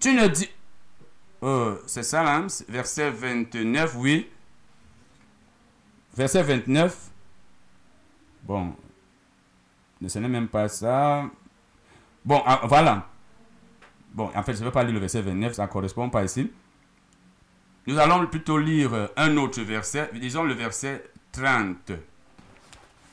[0.00, 0.48] Tu ne dis.
[1.44, 2.46] Euh, c'est ça là, hein?
[2.68, 4.28] verset 29, oui.
[6.14, 7.10] Verset 29.
[8.42, 8.74] Bon.
[10.06, 11.24] Ce n'est même pas ça.
[12.24, 13.08] Bon, ah, voilà.
[14.12, 16.24] Bon, en fait, je ne vais pas lire le verset 29, ça ne correspond pas
[16.24, 16.50] ici.
[17.86, 20.10] Nous allons plutôt lire un autre verset.
[20.14, 21.92] Disons le verset 30.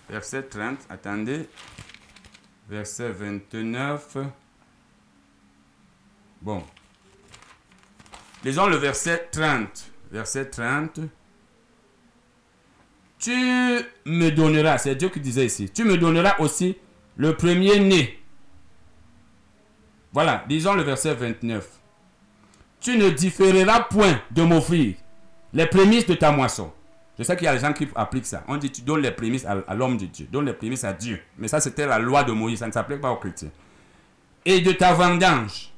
[0.09, 1.49] Verset 30, attendez.
[2.67, 4.17] Verset 29.
[6.41, 6.63] Bon.
[8.43, 9.91] Lisons le verset 30.
[10.11, 10.99] Verset 30.
[13.19, 13.31] Tu
[14.05, 16.77] me donneras, c'est Dieu qui disait ici, tu me donneras aussi
[17.17, 18.17] le premier-né.
[20.13, 21.67] Voilà, disons le verset 29.
[22.79, 24.95] Tu ne différeras point de m'offrir
[25.53, 26.71] les prémices de ta moisson.
[27.17, 28.45] Je sais qu'il y a des gens qui appliquent ça.
[28.47, 31.19] On dit tu donnes les prémices à, l'homme de Dieu, donne les prémices à Dieu.
[31.37, 33.51] Mais ça, c'était la loi de Moïse, ça ne s'applique pas aux chrétiens.
[34.45, 35.73] Et de ta vendange,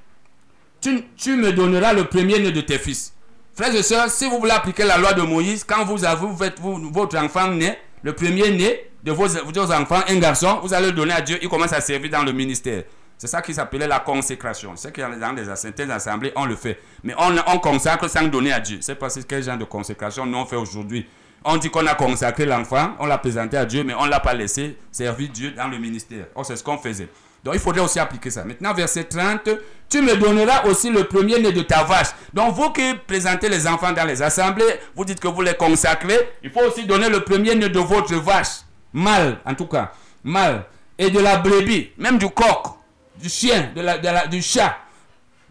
[0.79, 3.15] tu, tu me donneras le premier-né de tes fils.
[3.53, 7.17] Frères et sœurs, si vous voulez appliquer la loi de Moïse, quand vous avez votre
[7.17, 11.37] enfant né, le premier-né de vos, enfants, un garçon, vous allez le donner à Dieu,
[11.41, 12.83] il commence à servir dans le ministère.
[13.17, 14.71] C'est ça qui s'appelait la consécration.
[14.75, 16.79] C'est que dans les certaines assemblées, on le fait.
[17.03, 18.79] Mais on, on consacre sans donner à Dieu.
[18.81, 21.05] C'est que quel genre de consécration nous on fait aujourd'hui.
[21.43, 24.19] On dit qu'on a consacré l'enfant, on l'a présenté à Dieu, mais on ne l'a
[24.19, 26.25] pas laissé servir Dieu dans le ministère.
[26.35, 27.09] Oh, c'est ce qu'on faisait.
[27.43, 28.43] Donc il faudrait aussi appliquer ça.
[28.43, 29.49] Maintenant, verset 30,
[29.89, 32.09] tu me donneras aussi le premier-né de ta vache.
[32.33, 36.19] Donc vous qui présentez les enfants dans les assemblées, vous dites que vous les consacrez,
[36.43, 38.61] il faut aussi donner le premier-né de votre vache.
[38.93, 39.91] Mâle, en tout cas.
[40.23, 40.65] Mâle.
[40.97, 42.75] Et de la brebis, même du coq,
[43.19, 44.77] du chien, de la, de du chat.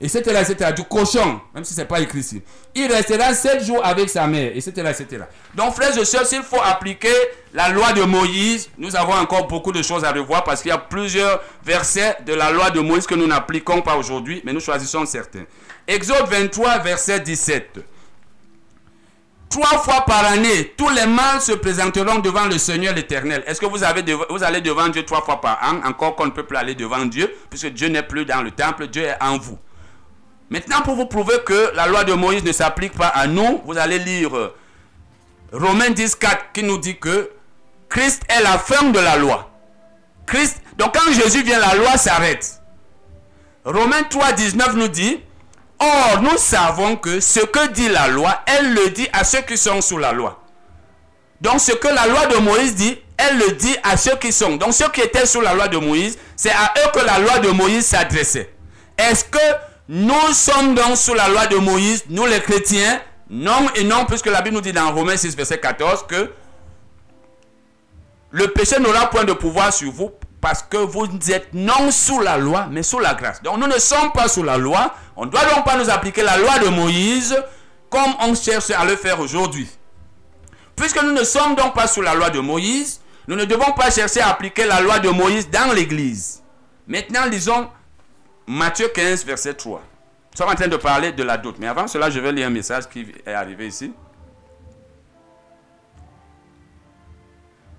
[0.00, 2.42] Etc., etc., du cochon, même si ce n'est pas écrit ici.
[2.74, 5.24] Il restera sept jours avec sa mère, etc., etc.
[5.54, 7.14] Donc, frères et sœurs, s'il faut appliquer
[7.52, 10.74] la loi de Moïse, nous avons encore beaucoup de choses à revoir parce qu'il y
[10.74, 14.60] a plusieurs versets de la loi de Moïse que nous n'appliquons pas aujourd'hui, mais nous
[14.60, 15.44] choisissons certains.
[15.86, 17.80] Exode 23, verset 17.
[19.50, 23.42] Trois fois par année, tous les mâles se présenteront devant le Seigneur l'Éternel.
[23.48, 26.30] Est-ce que vous, avez vous allez devant Dieu trois fois par an, encore qu'on ne
[26.30, 29.38] peut plus aller devant Dieu, puisque Dieu n'est plus dans le temple, Dieu est en
[29.38, 29.58] vous.
[30.50, 33.78] Maintenant, pour vous prouver que la loi de Moïse ne s'applique pas à nous, vous
[33.78, 34.54] allez lire euh,
[35.52, 37.30] Romains 10, 4 qui nous dit que
[37.88, 39.48] Christ est la fin de la loi.
[40.26, 42.60] Christ, donc quand Jésus vient, la loi s'arrête.
[43.64, 45.20] Romains 3, 19 nous dit,
[45.78, 49.56] Or, nous savons que ce que dit la loi, elle le dit à ceux qui
[49.56, 50.42] sont sous la loi.
[51.40, 54.56] Donc, ce que la loi de Moïse dit, elle le dit à ceux qui sont.
[54.56, 57.38] Donc, ceux qui étaient sous la loi de Moïse, c'est à eux que la loi
[57.38, 58.52] de Moïse s'adressait.
[58.98, 59.38] Est-ce que
[59.92, 64.26] nous sommes donc sous la loi de Moïse, nous les chrétiens Non et non, puisque
[64.26, 66.30] la Bible nous dit dans Romains 6, verset 14 que
[68.30, 72.38] le péché n'aura point de pouvoir sur vous parce que vous êtes non sous la
[72.38, 73.42] loi, mais sous la grâce.
[73.42, 74.94] Donc nous ne sommes pas sous la loi.
[75.16, 77.36] On ne doit donc pas nous appliquer la loi de Moïse
[77.90, 79.68] comme on cherche à le faire aujourd'hui.
[80.76, 83.90] Puisque nous ne sommes donc pas sous la loi de Moïse, nous ne devons pas
[83.90, 86.44] chercher à appliquer la loi de Moïse dans l'Église.
[86.86, 87.68] Maintenant, lisons
[88.50, 89.78] Matthieu 15, verset 3.
[89.80, 91.56] Nous sommes en train de parler de la dot.
[91.60, 93.94] Mais avant cela, je vais lire un message qui est arrivé ici.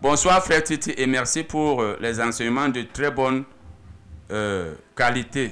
[0.02, 3.44] Bonsoir frère Titi et merci pour euh, les enseignements de très bonne
[4.32, 5.52] euh, qualité.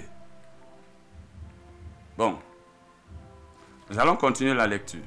[2.17, 2.39] Bon,
[3.89, 5.03] nous allons continuer la lecture.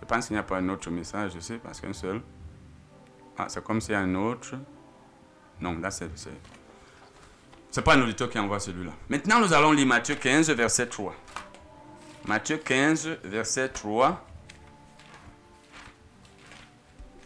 [0.00, 2.22] Je pense qu'il n'y a pas un autre message, je sais, parce qu'un seul.
[3.36, 4.54] Ah, c'est comme s'il y a un autre.
[5.60, 6.08] Non, là c'est...
[7.70, 8.92] c'est- C'est pas un auditeur qui envoie celui-là.
[9.08, 11.14] Maintenant, nous allons lire Matthieu 15, verset 3.
[12.26, 14.24] Matthieu 15, verset 3.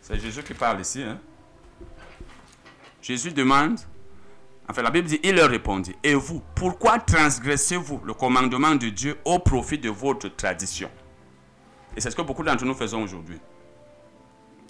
[0.01, 1.03] C'est Jésus qui parle ici.
[1.03, 1.19] hein.
[3.01, 3.79] Jésus demande,
[4.69, 9.19] enfin la Bible dit, il leur répondit, et vous, pourquoi transgressez-vous le commandement de Dieu
[9.25, 10.89] au profit de votre tradition?
[11.97, 13.39] Et c'est ce que beaucoup d'entre nous faisons aujourd'hui.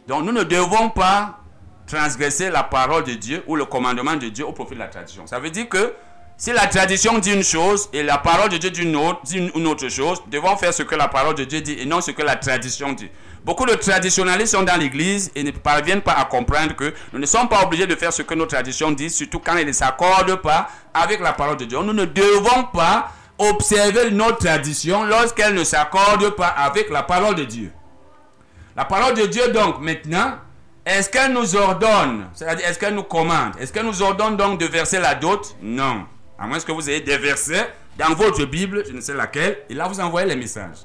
[0.09, 1.41] Donc nous ne devons pas
[1.87, 5.27] transgresser la parole de Dieu ou le commandement de Dieu au profit de la tradition.
[5.27, 5.95] Ça veut dire que
[6.37, 9.38] si la tradition dit une chose et la parole de Dieu dit une autre, dit
[9.38, 12.23] une- chose, devons faire ce que la parole de Dieu dit et non ce que
[12.23, 13.11] la tradition dit.
[13.45, 17.27] Beaucoup de traditionnalistes sont dans l'église et ne parviennent pas à comprendre que nous ne
[17.27, 20.37] sommes pas obligés de faire ce que nos traditions disent, surtout quand elles ne s'accordent
[20.40, 21.79] pas avec la parole de Dieu.
[21.83, 27.45] Nous ne devons pas observer nos traditions lorsqu'elles ne s'accordent pas avec la parole de
[27.45, 27.73] Dieu.
[28.77, 30.35] La parole de Dieu, donc, maintenant,
[30.85, 34.66] est-ce qu'elle nous ordonne, c'est-à-dire est-ce qu'elle nous commande, est-ce qu'elle nous ordonne donc de
[34.66, 35.57] verser la dot?
[35.62, 36.07] Non.
[36.38, 39.75] À moins que vous ayez des versets dans votre Bible, je ne sais laquelle, et
[39.75, 40.79] là vous envoyez les messages.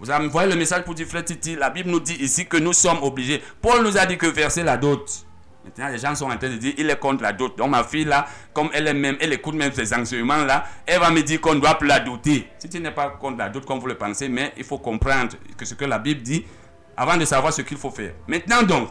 [0.00, 2.72] Vous envoyez le message pour dire, frère Titi, la Bible nous dit ici que nous
[2.72, 3.42] sommes obligés.
[3.62, 5.24] Paul nous a dit que verser la dot.
[5.64, 7.56] Maintenant, les gens sont en train de dire, il est contre la dot.
[7.56, 11.00] Donc, ma fille, là, comme elle est même, elle écoute même ces enseignements, là, elle
[11.00, 12.48] va me dire qu'on ne doit plus la doter.
[12.58, 15.36] Si tu n'es pas contre la dot, comme vous le pensez, mais il faut comprendre
[15.56, 16.44] que ce que la Bible dit
[16.96, 18.12] avant de savoir ce qu'il faut faire.
[18.26, 18.90] Maintenant, donc,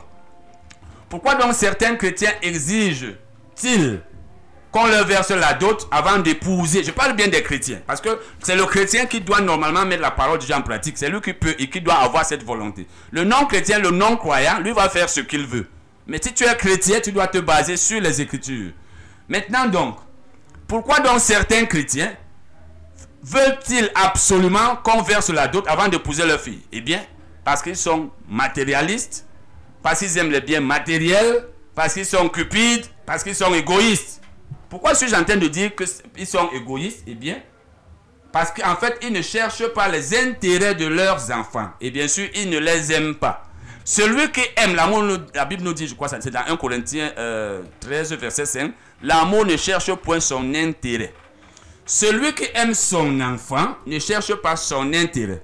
[1.13, 4.01] pourquoi donc certains chrétiens exigent-ils
[4.71, 6.83] qu'on leur verse la dot avant d'épouser?
[6.83, 10.09] Je parle bien des chrétiens, parce que c'est le chrétien qui doit normalement mettre la
[10.09, 10.97] parole de Dieu en pratique.
[10.97, 12.87] C'est lui qui peut et qui doit avoir cette volonté.
[13.11, 15.67] Le non-chrétien, le non-croyant, lui va faire ce qu'il veut.
[16.07, 18.71] Mais si tu es chrétien, tu dois te baser sur les Écritures.
[19.29, 19.97] Maintenant donc,
[20.67, 22.11] pourquoi donc certains chrétiens
[23.21, 26.63] veulent-ils absolument qu'on verse la dot avant d'épouser leur fille?
[26.71, 27.03] Eh bien,
[27.45, 29.27] parce qu'ils sont matérialistes,
[29.83, 34.21] parce qu'ils aiment les biens matériels, parce qu'ils sont cupides, parce qu'ils sont égoïstes.
[34.69, 37.03] Pourquoi suis-je en train de dire qu'ils sont égoïstes?
[37.05, 37.39] Eh bien,
[38.31, 41.69] parce qu'en fait, ils ne cherchent pas les intérêts de leurs enfants.
[41.79, 43.43] Et bien sûr, ils ne les aiment pas.
[43.85, 45.03] Celui qui aime l'amour,
[45.35, 48.71] la Bible nous dit, je crois, c'est dans 1 Corinthiens euh, 13, verset 5,
[49.03, 51.13] l'amour ne cherche point son intérêt.
[51.85, 55.43] Celui qui aime son enfant ne cherche pas son intérêt.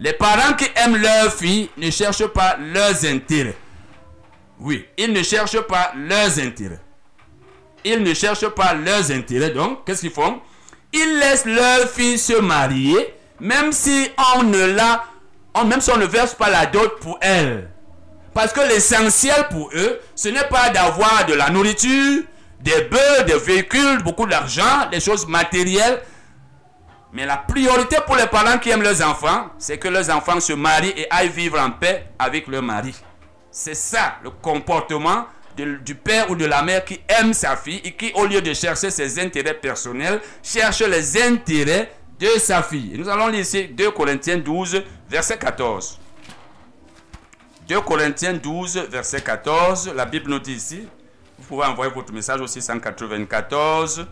[0.00, 3.56] Les parents qui aiment leur fille ne cherchent pas leurs intérêts.
[4.60, 6.80] Oui, ils ne cherchent pas leurs intérêts.
[7.84, 9.50] Ils ne cherchent pas leurs intérêts.
[9.50, 10.40] Donc, qu'est-ce qu'ils font?
[10.92, 15.04] Ils laissent leur fille se marier, même si on ne la,
[15.64, 17.70] même si on ne verse pas la dot pour elle.
[18.34, 22.22] Parce que l'essentiel pour eux, ce n'est pas d'avoir de la nourriture,
[22.60, 26.02] des bœufs, des véhicules, beaucoup d'argent, des choses matérielles.
[27.12, 30.52] Mais la priorité pour les parents qui aiment leurs enfants, c'est que leurs enfants se
[30.52, 32.94] marient et aillent vivre en paix avec leur mari.
[33.60, 37.90] C'est ça le comportement du père ou de la mère qui aime sa fille et
[37.90, 42.94] qui, au lieu de chercher ses intérêts personnels, cherche les intérêts de sa fille.
[42.96, 45.98] Nous allons lire ici 2 Corinthiens 12, verset 14.
[47.66, 49.92] 2 Corinthiens 12, verset 14.
[49.92, 50.86] La Bible dit ici,
[51.36, 54.06] vous pouvez envoyer votre message au 694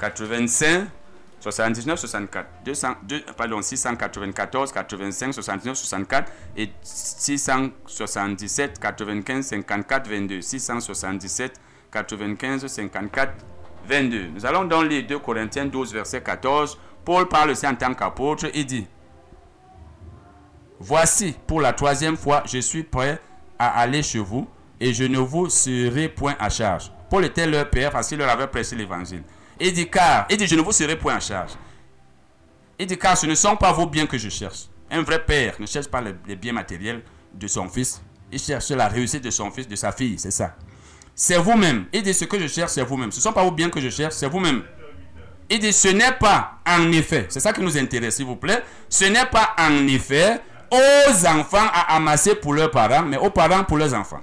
[0.00, 0.86] 85
[1.42, 11.60] 79 64 200, deux- pardon 694 85 79 64 et 677 95 54 22 677
[11.90, 13.32] 95 54
[13.88, 17.92] 22 nous allons dans les 2 Corinthiens 12 verset 14 Paul parle aussi en tant
[17.94, 18.86] qu'apôtre il dit
[20.84, 23.20] Voici, pour la troisième fois, je suis prêt
[23.58, 24.48] à aller chez vous
[24.80, 26.90] et je ne vous serai point à charge.
[27.08, 29.22] Paul était leur père parce qu'il leur avait prêché l'évangile.
[29.64, 31.52] Il dit car, il dit je ne vous serai point à charge.
[32.80, 34.66] Il dit car ce ne sont pas vos biens que je cherche.
[34.90, 37.02] Un vrai père ne cherche pas les biens matériels
[37.32, 38.02] de son fils.
[38.32, 40.56] Il cherche la réussite de son fils, de sa fille, c'est ça.
[41.14, 41.86] C'est vous-même.
[41.92, 43.12] Il dit ce que je cherche, c'est vous-même.
[43.12, 44.64] Ce ne sont pas vos biens que je cherche, c'est vous-même.
[45.48, 48.64] Il dit, ce n'est pas en effet, c'est ça qui nous intéresse, s'il vous plaît,
[48.88, 50.40] ce n'est pas en effet
[50.70, 54.22] aux enfants à amasser pour leurs parents, mais aux parents pour leurs enfants.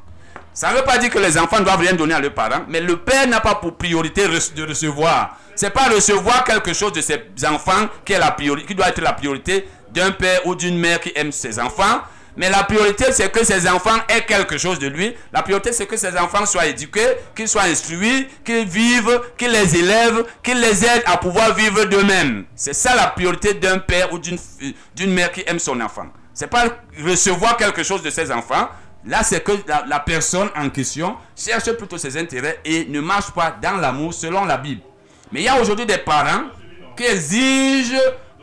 [0.60, 2.82] Ça ne veut pas dire que les enfants doivent rien donner à leurs parents, mais
[2.82, 5.38] le père n'a pas pour priorité de recevoir.
[5.56, 8.32] C'est pas recevoir quelque chose de ses enfants qui, est la
[8.68, 12.02] qui doit être la priorité d'un père ou d'une mère qui aime ses enfants.
[12.36, 15.16] Mais la priorité, c'est que ses enfants aient quelque chose de lui.
[15.32, 19.78] La priorité, c'est que ses enfants soient éduqués, qu'ils soient instruits, qu'ils vivent, qu'ils les
[19.78, 22.44] élèvent, qu'ils les aident à pouvoir vivre d'eux-mêmes.
[22.54, 24.38] C'est ça la priorité d'un père ou d'une
[24.94, 26.08] d'une mère qui aime son enfant.
[26.34, 26.66] C'est pas
[27.02, 28.68] recevoir quelque chose de ses enfants.
[29.06, 33.56] Là, c'est que la, personne en question cherche plutôt ses intérêts et ne marche pas
[33.62, 34.82] dans l'amour selon la Bible.
[35.32, 36.44] Mais il y a aujourd'hui des parents
[36.98, 37.96] qui exigent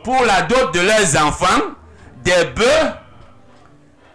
[0.03, 1.61] pour la dot de leurs enfants
[2.23, 2.93] des bœufs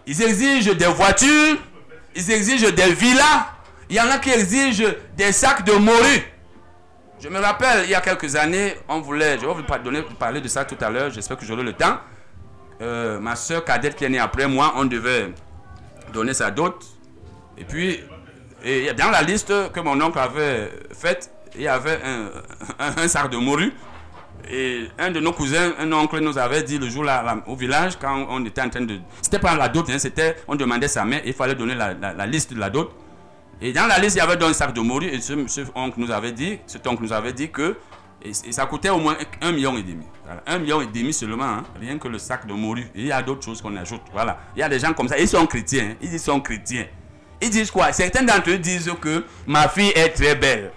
[0.05, 1.57] ils exigent des voitures,
[2.15, 3.47] ils exigent des villas.
[3.89, 6.23] Il y en a qui exigent des sacs de morue.
[7.19, 10.41] Je me rappelle, il y a quelques années, on voulait, je vais vous donner- parler
[10.41, 11.99] de ça tout à l'heure, j'espère que j'aurai le temps.
[12.81, 15.33] Euh, ma soeur cadette qui est née après moi, on devait
[16.13, 16.75] donner sa dot.
[17.57, 17.99] Et puis,
[18.63, 22.29] et dans la liste que mon oncle avait faite, il y avait un,
[22.79, 23.73] un- un de morue.
[24.49, 27.97] Et un de nos cousins, un oncle nous avait dit le jour là, au village,
[27.99, 28.97] quand on était en train de...
[29.21, 30.35] C'était pas la dot, hein, c'était...
[30.49, 32.91] On demandait sa main, il fallait donner la, la- la liste de la dot.
[33.61, 35.07] Et dans la liste, il y avait donc un sac de morue.
[35.07, 37.77] Et ce, ce oncle nous avait dit, cet oncle nous avait dit que
[38.23, 40.05] et, ça coûtait au moins un million et demi.
[40.25, 42.87] Voilà, million et demi seulement, hein, rien que le sac de morue.
[42.95, 44.01] Et il y a d'autres choses qu'on ajoute.
[44.11, 44.39] Voilà.
[44.55, 45.95] Il y a des gens comme ça, ils sont chrétiens.
[46.01, 46.85] Ils sont chrétiens.
[47.41, 47.91] Ils disent quoi?
[47.91, 50.71] Certains d'entre eux disent que ma fille est très belle.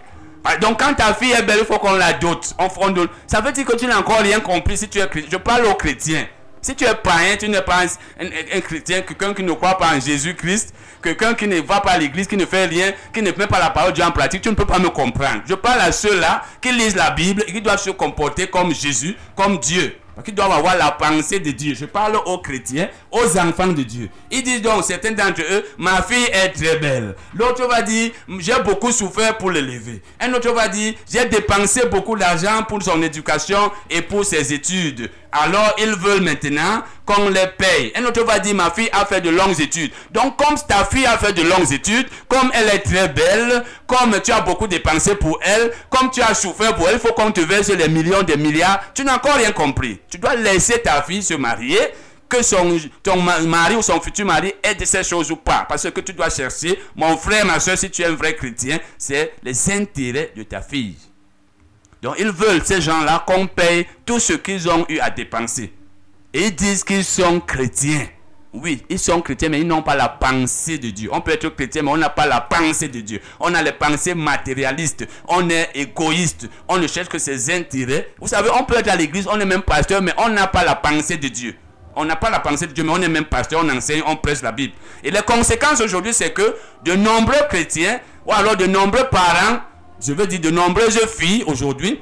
[0.44, 2.54] Ah, Donc quand ta fille est belle, il faut qu'on la dote.
[2.58, 3.08] On, on.
[3.26, 5.30] Ça veut dire que tu n'as encore rien compris si tu es chrétien.
[5.32, 6.26] Je parle aux chrétiens.
[6.66, 7.84] Si tu es païen, tu n'es pas
[8.18, 11.92] un, un- chrétien, quelqu'un qui ne croit pas en Jésus-Christ, quelqu'un qui ne va pas
[11.92, 14.10] à l'église, qui ne fait rien, qui ne met pas la parole de Dieu en
[14.10, 15.42] pratique, tu ne peux pas me comprendre.
[15.48, 19.14] Je parle à ceux-là qui lisent la Bible et qui doivent se comporter comme Jésus,
[19.36, 19.94] comme Dieu.
[20.24, 21.74] Qui doivent avoir la pensée de Dieu.
[21.78, 24.08] Je parle aux chrétiens, aux enfants de Dieu.
[24.30, 27.14] Ils disent donc, certains d'entre eux, ma fille est très belle.
[27.34, 30.00] L'autre va dire, j'ai beaucoup souffert pour l'élever.
[30.18, 35.10] Un autre va dire, j'ai dépensé beaucoup d'argent pour son éducation et pour ses études.
[35.32, 37.92] Alors, ils veulent maintenant qu'on les paye.
[37.96, 39.92] Un autre va dire, ma fille a fait de longues études.
[40.12, 44.18] Donc, comme ta fille a fait de longues études, comme elle est très belle, comme
[44.22, 47.32] tu as beaucoup dépensé pour elle, comme tu as souffert pour elle, il faut qu'on
[47.32, 48.80] te verse les millions, des milliards.
[48.94, 50.00] Tu n'as encore rien compris.
[50.10, 51.78] Tu dois laisser ta fille se marier
[52.28, 55.64] que son, ton ma- mari ou son futur mari ait de ces choses ou pas.
[55.68, 58.80] Parce que tu dois chercher, mon frère, ma soeur, si tu es un vrai chrétien,
[58.98, 60.96] c'est les intérêts de ta fille.
[62.18, 65.72] Ils veulent, ces gens-là, qu'on paye tout ce qu'ils ont eu à dépenser.
[66.32, 68.06] Et ils disent qu'ils sont chrétiens.
[68.52, 71.10] Oui, ils sont chrétiens, mais ils n'ont pas la pensée de Dieu.
[71.12, 73.20] On peut être chrétien, mais on n'a pas la pensée de Dieu.
[73.38, 75.06] On a les pensées matérialistes.
[75.28, 76.48] On est égoïste.
[76.68, 78.08] On ne cherche que ses intérêts.
[78.18, 80.64] Vous savez, on peut être à l'église, on est même pasteur, mais on n'a pas
[80.64, 81.54] la pensée de Dieu.
[81.94, 84.16] On n'a pas la pensée de Dieu, mais on est même pasteur, on enseigne, on
[84.16, 84.74] prêche la Bible.
[85.02, 86.54] Et les conséquences aujourd'hui, c'est que
[86.84, 89.60] de nombreux chrétiens, ou alors de nombreux parents,
[90.00, 92.00] je veux dire de nombreuses filles aujourd'hui,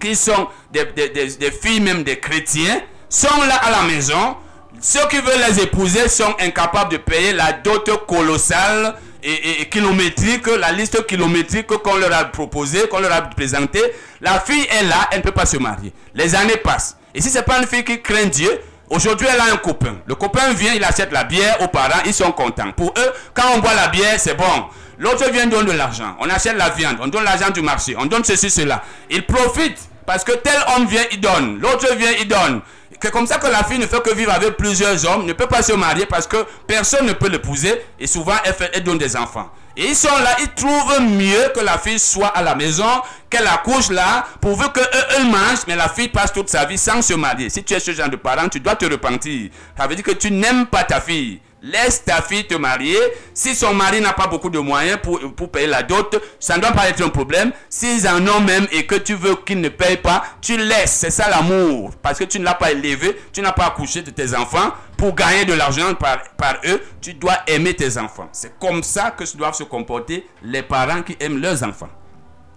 [0.00, 4.36] qui sont des, des- des- filles même des chrétiens, sont là à la maison.
[4.80, 9.68] Ceux qui veulent les épouser sont incapables de payer la dot colossale et, et- et
[9.68, 13.82] kilométrique, la liste kilométrique qu'on leur a proposée, qu'on leur a présentée.
[14.20, 15.92] La fille est là, elle ne peut pas se marier.
[16.14, 16.96] Les années passent.
[17.14, 18.60] Et si ce n'est pas une fille qui craint Dieu,
[18.90, 19.96] Aujourd'hui, elle a un copain.
[20.06, 22.72] Le copain vient, il achète la bière aux parents, ils sont contents.
[22.72, 24.64] Pour eux, quand on boit la bière, c'est bon.
[24.98, 26.16] L'autre vient donner de l'argent.
[26.20, 28.82] On achète la viande, on donne l'argent du marché, on donne ceci, cela.
[29.10, 31.60] Ils profitent parce que tel homme vient, il donne.
[31.60, 32.60] L'autre vient, il donne.
[33.00, 35.46] C'est comme ça que la fille ne fait que vivre avec plusieurs hommes, ne peut
[35.46, 38.34] pas se marier parce que personne ne peut l'épouser et souvent
[38.72, 39.50] elle donne des enfants.
[39.76, 42.88] Et ils sont là, ils trouvent mieux que la fille soit à la maison,
[43.30, 46.76] qu'elle accouche là, pourvu que eux, eux mangent, mais la fille passe toute sa vie
[46.76, 47.48] sans se marier.
[47.48, 49.50] Si tu es ce genre de parent, tu dois te repentir.
[49.76, 51.40] Ça veut dire que tu n'aimes pas ta fille.
[51.62, 52.98] Laisse ta fille te marier.
[53.34, 56.62] Si son mari n'a pas beaucoup de moyens pour, pour payer la dot, ça ne
[56.62, 57.52] doit pas être un problème.
[57.68, 60.92] S'ils en ont même et que tu veux qu'ils ne payent pas, tu laisses.
[60.92, 61.90] C'est ça l'amour.
[62.00, 64.72] Parce que tu ne l'as pas élevé, tu n'as pas accouché de tes enfants.
[64.96, 68.28] Pour gagner de l'argent par, par eux, tu dois aimer tes enfants.
[68.32, 71.88] C'est comme ça que doivent se comporter les parents qui aiment leurs enfants.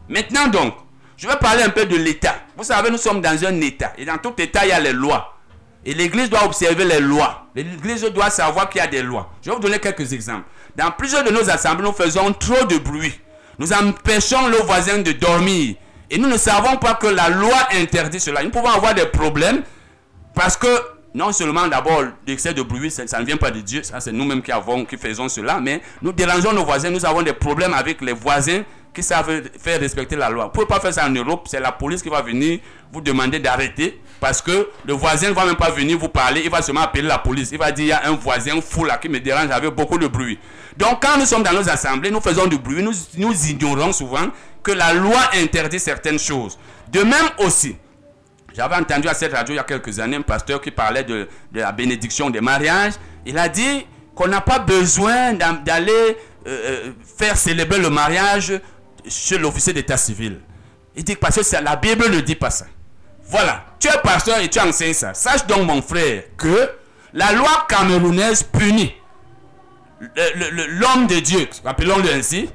[0.10, 0.74] Maintenant donc,
[1.18, 2.36] je vais parler un peu de l'État.
[2.58, 3.93] Vous savez, nous sommes dans un État.
[3.97, 5.38] Et dans tout État, il y a les lois.
[5.86, 7.48] Et l'Église doit observer les lois.
[7.56, 9.32] L'Église doit savoir qu'il y a des lois.
[9.42, 10.46] Je vais vous donner quelques exemples.
[10.76, 13.20] Dans plusieurs de nos assemblées, nous faisons trop de bruit.
[13.58, 15.76] Nous empêchons nos voisins de dormir.
[16.10, 18.44] Et nous ne savons pas que la loi interdit cela.
[18.44, 19.64] Nous pouvons avoir des problèmes
[20.36, 20.68] parce que
[21.14, 24.42] non seulement d'abord l'excès de bruit, ça, ne vient pas de Dieu, ça c'est nous-mêmes
[24.42, 24.52] qui
[24.88, 28.64] qui faisons cela, mais nous dérangeons nos voisins, nous avons des problèmes avec les voisins
[28.94, 30.46] qui savent faire respecter la loi.
[30.46, 32.60] Vous ne pouvez pas faire ça en Europe, c'est la police qui va venir
[32.92, 36.50] vous demander d'arrêter parce que le voisin ne va même pas venir vous parler, il
[36.52, 37.50] va seulement appeler la police.
[37.52, 39.98] Il va dire il y a un voisin fou là qui me dérange avec beaucoup
[39.98, 40.38] de bruit.
[40.78, 42.94] Donc quand nous sommes dans nos assemblées, nous faisons du bruit, nous,
[43.50, 44.28] ignorons souvent
[44.62, 46.60] que la loi interdit certaines choses.
[46.92, 47.76] De même aussi,
[48.54, 51.28] j'avais entendu à cette radio il y a quelques années un pasteur qui parlait de,
[51.52, 52.94] la bénédiction des mariages.
[53.26, 56.12] Il a dit qu'on n'a pas besoin d'aller euh,
[56.48, 58.54] euh, faire célébrer le mariage
[59.08, 60.42] chez l'officier d'état civil.
[60.96, 62.68] Il dit que parce que la Bible ne dit pas ça.
[63.32, 65.14] Voilà, tu es pasteur et tu enseignes ça.
[65.14, 66.70] Sache donc mon frère que
[67.14, 68.94] la loi camerounaise punit
[70.68, 72.50] l'homme de Dieu, appelons-le ainsi,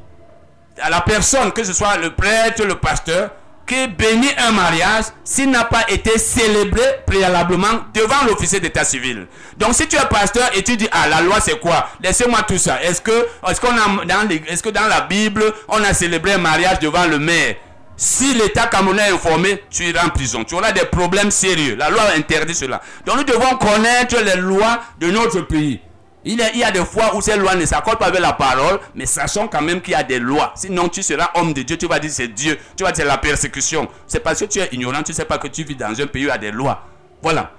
[0.81, 3.31] à la personne, que ce soit le prêtre, le pasteur,
[3.67, 9.27] qui bénit un mariage s'il n'a pas été célébré préalablement devant l'officier d'état civil.
[9.57, 11.89] Donc si tu es pasteur et tu dis ah la loi c'est quoi?
[12.03, 12.83] Laissez-moi tout ça.
[12.83, 13.01] Est-ce
[13.49, 17.57] est-ce que dans la Bible on a célébré un mariage devant le maire?
[17.97, 20.45] Si l'État camerounais est informé, tu iras en prison.
[20.45, 21.77] Tu auras des problèmes sérieux.
[21.77, 22.83] La loi interdit cela.
[23.07, 25.81] Donc nous devons connaître les lois de notre pays.
[26.29, 29.07] Il y, a, des fois où ces lois ne s'accordent pas avec la parole, mais
[29.07, 30.53] sachons quand même qu'il y a des lois.
[30.57, 33.17] Sinon, tu seras homme de Dieu, tu vas dire c'est Dieu, tu vas dire la
[33.17, 33.89] persécution.
[34.09, 36.07] C'est parce que tu es ignorant, tu ne sais pas que tu vis dans un
[36.09, 36.83] pays où il y a des lois.
[37.23, 37.53] Voilà.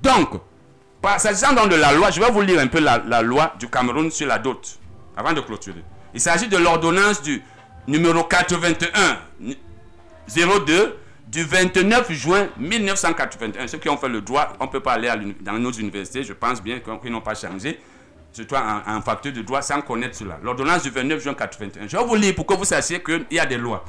[0.00, 0.30] Donc,
[1.18, 4.10] s'agissant de la loi, je vais vous lire un peu la, la loi du Cameroun
[4.10, 4.78] sur la dot,
[5.14, 5.84] avant de clôturer.
[6.14, 7.42] Il s'agit de l'ordonnance du
[7.86, 9.18] numéro 81
[10.28, 10.96] 02
[11.28, 13.66] du 29 juin 1981.
[13.66, 15.10] Ceux qui ont fait le droit, on peut pas aller
[15.40, 17.80] dans nos universités, je pense bien qu'ils n'ont pas changé,
[18.32, 20.38] surtout en, en facteur de droit, sans connaître cela.
[20.42, 21.88] L'ordonnance du 29 juin 1981.
[21.88, 23.84] Je vais vous lire pour que vous sachiez qu'il y a des lois.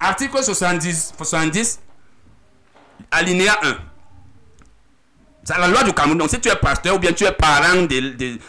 [0.00, 1.80] Article 70, 70
[3.10, 3.76] alinéa 1.
[5.42, 6.18] C'est la loi du Cameroun.
[6.18, 7.82] Donc, si tu es pasteur ou bien tu es parent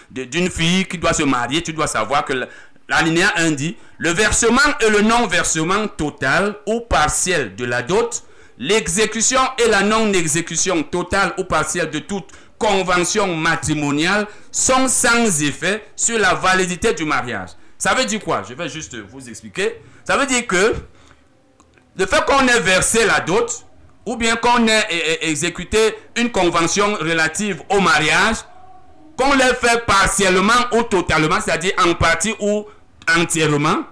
[0.09, 2.33] d'une fille qui doit se marier, tu dois savoir que
[2.91, 8.23] l'alinéa 1 dit le versement et le non-versement total ou partiel de la dot,
[8.57, 16.19] l'exécution et la non-exécution totale ou partielle de toute convention matrimoniale sont sans effet sur
[16.19, 17.49] la validité du mariage.
[17.77, 18.43] Ça veut dire quoi?
[18.47, 19.81] Je vais juste vous expliquer.
[20.03, 20.75] Ça veut dire que
[21.95, 23.65] le fait qu'on ait versé la dot,
[24.05, 28.37] ou bien qu'on ait exécuté une convention relative au mariage,
[29.17, 32.65] qu'on l'ait fait partiellement ou totalement, c'est-à-dire en partie ou
[33.17, 33.83] entièrement,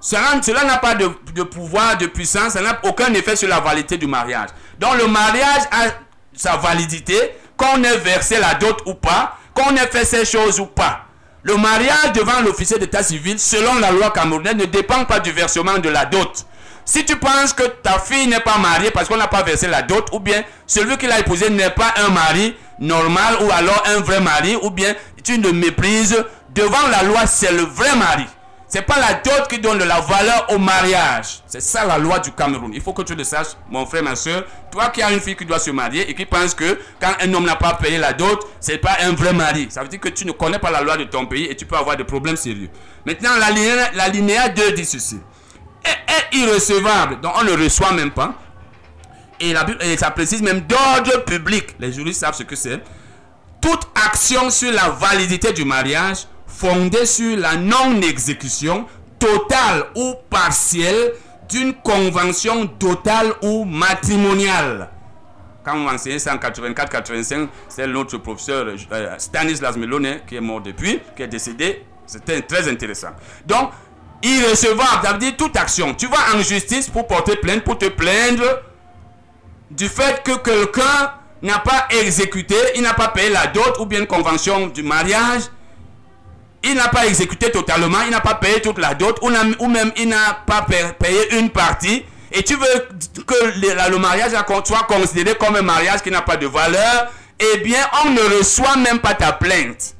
[0.00, 4.06] cela n'a pas de, pouvoir, de puissance, ça n'a aucun effet sur la validité du
[4.06, 4.50] mariage.
[4.78, 5.88] Donc le mariage a
[6.34, 7.16] sa validité,
[7.56, 11.04] qu'on ait versé la dot ou pas, qu'on ait fait ces choses ou pas.
[11.42, 15.78] Le mariage devant l'officier d'état civil, selon la loi camerounaise, ne dépend pas du versement
[15.78, 16.46] de la dot.
[16.84, 19.82] Si tu penses que ta fille n'est pas mariée parce qu'on n'a pas versé la
[19.82, 24.00] dot, ou bien celui qui l'a épousé n'est pas un mari normal, ou alors un
[24.00, 28.24] vrai mari, ou bien tu le méprises, devant la loi, c'est le vrai mari.
[28.68, 31.40] C'est pas la dot qui donne de la valeur au mariage.
[31.46, 32.70] C'est ça la loi du Cameroun.
[32.74, 34.44] Il faut que tu le saches, mon frère, ma soeur.
[34.70, 37.32] Toi qui as une fille qui doit se marier et qui pense que quand un
[37.32, 39.68] homme n'a pas payé la dot, c'est pas un vrai mari.
[39.70, 41.64] Ça veut dire que tu ne connais pas la loi de ton pays et tu
[41.64, 42.68] peux avoir des problèmes sérieux.
[43.06, 45.18] Maintenant, la linéa, la linéa 2 dit ceci.
[45.82, 48.34] Est, est irrecevable, donc on ne reçoit même pas.
[49.40, 51.74] Et, la et ça précise même d'ordre public.
[51.78, 52.82] Les juristes savent ce que c'est
[53.60, 56.26] toute action sur la validité du mariage
[56.58, 58.86] fondée sur la non-exécution
[59.18, 61.12] totale ou partielle
[61.48, 64.90] d'une convention totale ou matrimoniale.
[65.64, 70.60] Quand on enseignait ça en 84-85, c'est l'autre professeur euh, Stanislas Melone qui est mort
[70.60, 71.84] depuis, qui est décédé.
[72.06, 73.10] C'était très intéressant.
[73.46, 73.70] Donc,
[74.22, 75.94] irrecevable, ça veut dire toute action.
[75.94, 78.62] Tu vas en justice pour porter plainte, pour te plaindre
[79.70, 84.00] du fait que quelqu'un n'a pas exécuté, il n'a pas payé la dot ou bien
[84.00, 85.42] une convention du mariage,
[86.62, 89.28] il n'a pas exécuté totalement, il n'a pas payé toute la dot, ou,
[89.68, 92.88] même il n'a pas pa- payé une partie, et tu veux
[93.26, 93.34] que
[93.90, 94.32] le, mariage
[94.64, 98.76] soit considéré comme un mariage qui n'a pas de valeur, eh bien, on ne reçoit
[98.76, 99.94] même pas ta plainte.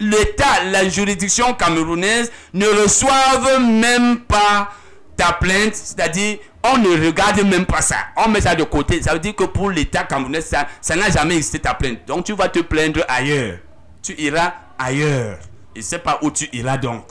[0.00, 4.70] L'État, la juridiction camerounaise ne reçoivent même pas
[5.16, 9.02] ta plainte, c'est-à-dire on ne regarde même pas ça, on met ça de côté.
[9.02, 11.98] Ça veut dire que pour l'État camerounais, ça n'a jamais existé ta plainte.
[12.06, 13.58] Donc tu vas te plaindre ailleurs.
[14.02, 15.38] Tu iras ailleurs.
[15.78, 17.04] Je ne sais pas où tu iras donc.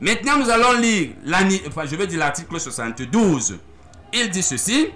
[0.00, 1.10] Maintenant, nous allons lire,
[1.66, 3.58] enfin, je vais dire l'article 72.
[4.12, 4.90] Il dit ceci.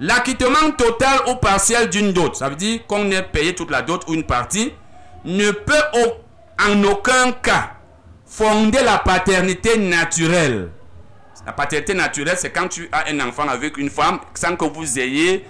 [0.00, 4.04] L'acquittement total ou partiel d'une dot, ça veut dire qu'on ait payé toute la dot
[4.08, 4.72] ou une partie,
[5.24, 7.72] ne peut en aucun cas
[8.26, 10.70] fonder la paternité naturelle.
[11.44, 14.98] La paternité naturelle, c'est quand tu as un enfant avec une femme sans que vous
[14.98, 15.44] ayez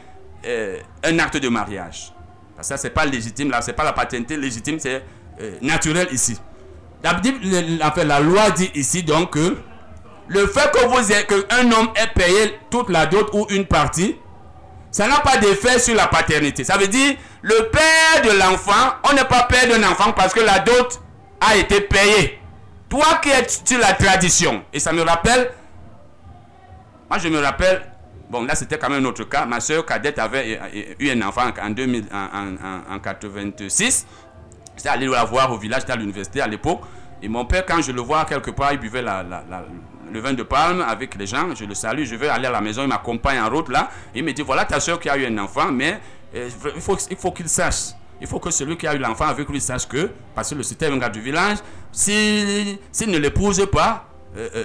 [0.44, 2.12] euh, un acte de mariage.
[2.56, 5.04] Parce que ça, c'est pas légitime, là, c'est pas la paternité légitime, c'est
[5.40, 6.36] euh, naturel ici.
[7.06, 9.56] La, la, loi dit ici donc que
[10.28, 10.96] le fait que vous
[11.28, 14.16] que un homme ait payé toute la dot ou une partie,
[14.90, 16.64] ça n'a pas d'effet sur la paternité.
[16.64, 20.40] Ça veut dire, le père de l'enfant, on n'est pas père d'un enfant parce que
[20.40, 21.00] la dot
[21.40, 22.40] a été payée.
[22.88, 25.52] Toi qui es sur la tradition, et ça me rappelle,
[27.08, 27.82] moi je me rappelle,
[28.30, 30.60] bon là c'était quand même un autre cas, ma soeur cadette avait
[30.98, 34.06] eu un enfant en, 2000, en, en, en, en 86.
[34.76, 36.80] J'étais allé la voir au village, j'étais à l'université à l'époque.
[37.22, 40.82] Et mon père, quand je le vois quelque part, il buvait le vin de palme
[40.82, 41.54] avec les gens.
[41.54, 43.88] Je le salue, je vais aller à la maison, il m'accompagne en route là.
[44.14, 46.00] Il me dit voilà ta soeur qui a eu un enfant, mais
[46.34, 47.92] euh, il faut, il faut qu'il sache.
[48.20, 50.62] Il faut que celui qui a eu l'enfant avec lui sache que, parce que le
[50.62, 51.58] c'était un gars du village,
[51.92, 54.06] si- s'il ne l'épouse pas,
[54.36, 54.64] euh, euh,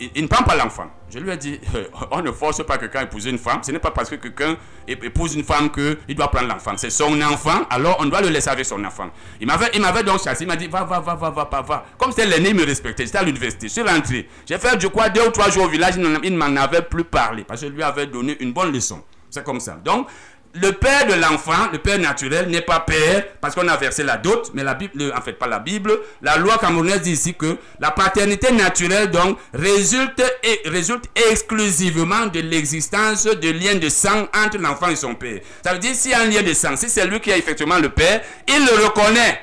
[0.00, 0.86] il, il ne prend pas l'enfant.
[1.10, 3.60] Je lui ai dit, euh, on ne force pas quelqu'un à épouser une femme.
[3.62, 4.56] Ce n'est pas parce que quelqu'un
[4.86, 6.72] ép- épouse une femme qu'il doit prendre l'enfant.
[6.76, 9.10] C'est son enfant, alors on doit le laisser avec son enfant.
[9.40, 11.62] Il m'avait, il m'avait donc chassé, il m'a dit, va, va, va, va, va, va,
[11.62, 11.84] va.
[11.98, 13.04] Comme c'était l'aîné, il me respectait.
[13.06, 14.28] J'étais à l'université, je suis rentré.
[14.46, 17.04] J'ai fait, je crois, deux ou trois jours au village, il ne m'en avait plus
[17.04, 17.44] parlé.
[17.44, 19.02] Parce que je lui avais donné une bonne leçon.
[19.30, 19.78] C'est comme ça.
[19.84, 20.06] Donc,
[20.54, 24.16] le père de l'enfant, le père naturel, n'est pas père parce qu'on a versé la
[24.16, 25.92] dot, mais la Bible, le- en fait pas la Bible,
[26.22, 30.22] la loi camerounaise dit ici que la paternité naturelle donc résulte,
[30.64, 35.40] résulte exclusivement de l'existence de liens de sang entre l'enfant et son père.
[35.62, 37.38] Ça veut dire s'il y a un lien de sang, si c'est lui qui est
[37.38, 39.40] effectivement le père, il le reconnaît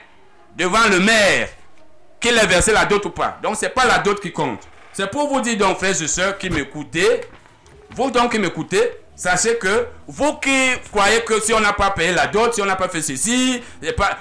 [0.58, 1.50] devant le maire
[2.20, 3.38] qu'il ait versé la dot ou pas.
[3.44, 4.62] Donc c'est pas la dot qui compte.
[4.92, 7.22] C'est pour vous dire donc frères et sœurs qui m'écoutez,
[7.96, 12.12] vous donc qui m'écoutez, sachez que vous qui croyez que si on n'a pas payé
[12.12, 13.62] la dot, si on n'a pas fait ceci,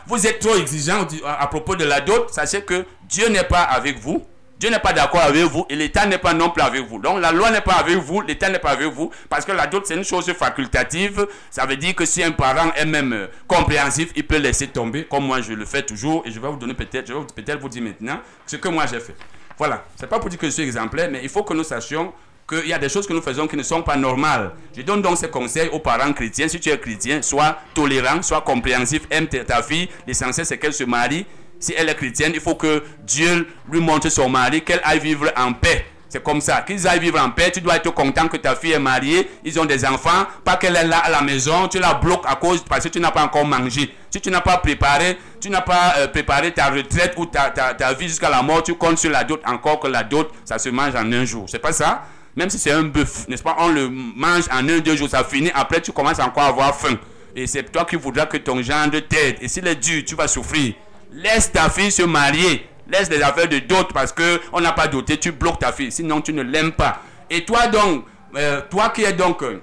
[0.06, 3.98] vous êtes trop exigeant à, propos de la dot, sachez que Dieu n'est pas avec
[3.98, 4.24] vous.
[4.58, 6.98] Dieu n'est pas d'accord avec vous et l'État n'est pas non plus avec vous.
[6.98, 9.66] Donc la loi n'est pas avec vous, l'État n'est pas avec vous parce que la
[9.66, 11.26] dot c'est une chose facultative.
[11.50, 15.04] Ça veut dire que si un parent est même euh, compréhensif, il peut laisser tomber
[15.04, 17.60] comme moi je le fais toujours et je vais vous donner peut-être, je vais peut-être
[17.60, 19.16] vous dire maintenant ce que moi j'ai fait.
[19.58, 22.12] Voilà, c'est pas pour dire que je suis exemplaire, mais il faut que nous sachions
[22.48, 24.52] qu'il y a des choses que nous faisons qui ne sont pas normales.
[24.76, 26.48] Je donne donc ces conseils aux parents chrétiens.
[26.48, 29.88] Si tu es chrétien, sois tolérant, sois compréhensif, aime ta fille.
[30.06, 31.26] L'essentiel, c'est qu'elle se marie.
[31.58, 35.32] Si elle est chrétienne, il faut que Dieu lui montre son mari, qu'elle aille vivre
[35.36, 35.86] en paix.
[36.14, 36.62] C'est comme ça.
[36.62, 37.50] Qu'ils aillent vivre en paix.
[37.50, 39.28] Tu dois être content que ta fille est mariée.
[39.42, 40.26] Ils ont des enfants.
[40.44, 41.66] Pas qu'elle est là à la maison.
[41.66, 43.92] Tu la bloques à cause parce que tu n'as pas encore mangé.
[44.12, 47.74] Si tu n'as pas préparé, tu n'as pas euh, préparé ta retraite ou ta, ta,
[47.74, 49.42] ta vie jusqu'à la mort, tu comptes sur la dot.
[49.44, 51.46] Encore que la dot, ça se mange en un jour.
[51.48, 52.04] C'est pas ça?
[52.36, 53.56] Même si c'est un bœuf, n'est-ce pas?
[53.58, 55.50] On le mange en un, deux jours, ça finit.
[55.54, 56.98] Après, tu commences encore à avoir faim.
[57.36, 59.36] Et c'est toi qui voudras que ton gendre t'aide.
[59.40, 60.74] Et s'il est dur, tu vas souffrir.
[61.12, 62.66] Laisse ta fille se marier.
[62.88, 65.16] Laisse les affaires de dot parce que on n'a pas doté.
[65.16, 65.92] Tu bloques ta fille.
[65.92, 67.00] Sinon, tu ne l'aimes pas.
[67.30, 68.04] Et toi donc,
[68.36, 69.60] euh, toi qui es donc euh,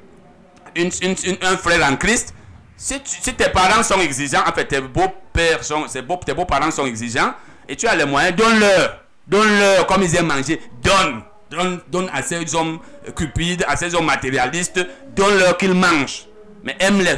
[1.42, 2.34] un frère en Christ,
[2.78, 5.86] si, tes parents sont exigeants, en fait, tes beaux-pères sont,
[6.26, 7.34] tes beaux-parents sont exigeants,
[7.70, 9.02] et tu as les moyens, donne-leur.
[9.28, 10.60] Donne-leur comme ils aiment manger.
[10.82, 11.22] Donne.
[11.52, 12.80] Donne, à ces hommes
[13.16, 14.80] cupides, à ces hommes matérialistes,
[15.16, 16.28] donne-leur qu'ils mangent.
[16.64, 17.18] Mais aime-les.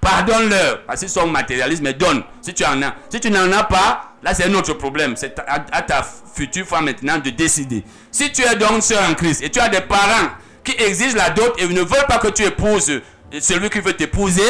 [0.00, 0.84] Pardonne-leur.
[0.86, 2.22] Parce qu'ils sont matérialistes, mais donne.
[2.40, 2.94] Si tu en as.
[3.10, 5.16] Si tu n'en as pas, là c'est un autre problème.
[5.16, 7.84] C'est à, à ta future femme maintenant de décider.
[8.10, 10.30] Si tu es donc sœur en Christ et tu as des parents
[10.64, 13.00] qui exigent la dot et ne veulent pas que tu épouses
[13.40, 14.42] celui qui veut t'épouser,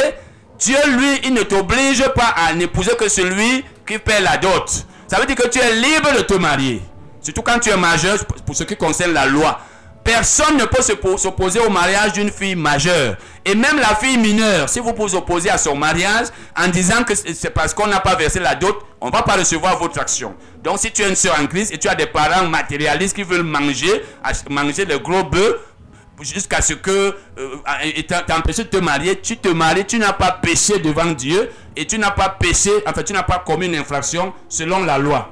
[0.59, 4.87] Dieu, lui, il ne t'oblige pas à n'épouser que celui qui paie la dot.
[5.09, 6.83] Ça veut dire que tu es libre de te marier.
[7.23, 9.59] Surtout quand tu es majeur, pour ce qui concerne la loi.
[10.05, 13.15] Personne ne peut se po- s'opposer au mariage d'une fille majeure.
[13.45, 16.27] Et même la fille mineure, si vous vous opposez à son mariage
[16.59, 19.35] en disant que c'est parce qu'on n'a pas versé la dot, on ne va pas
[19.37, 20.35] recevoir votre action.
[20.65, 23.23] Donc si tu es une soeur en Christ et tu as des parents matérialistes qui
[23.23, 24.03] veulent manger,
[24.51, 25.55] manger le gros bœuf,
[26.21, 27.57] jusqu'à ce que euh,
[28.27, 31.97] t'empêcher de te marier, tu te maries, tu n'as pas péché devant Dieu et tu
[31.99, 35.31] n'as pas péché, enfin tu n'as pas commis une infraction selon la loi.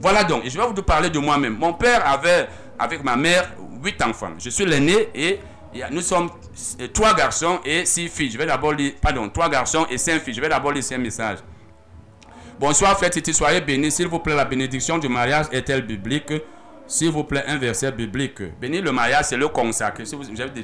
[0.00, 1.56] Voilà donc, je vais vous parler de moi-même.
[1.56, 3.50] Mon père avait, avec ma mère,
[3.82, 4.32] huit enfants.
[4.38, 5.40] Je suis l'aîné et
[5.90, 6.30] nous sommes
[6.92, 8.30] trois garçons et six filles.
[8.30, 10.34] Je vais d'abord lire, pardon, trois garçons et cinq filles.
[10.34, 11.38] Je vais d'abord lire ces messages.
[12.58, 13.90] Bonsoir, Titi, soyez bénis.
[13.90, 16.32] S'il vous plaît, la bénédiction du mariage est-elle biblique?
[16.88, 18.40] S'il vous plaît, un verset biblique.
[18.60, 20.04] Bénir le mariage, c'est le consacrer.
[20.04, 20.14] Si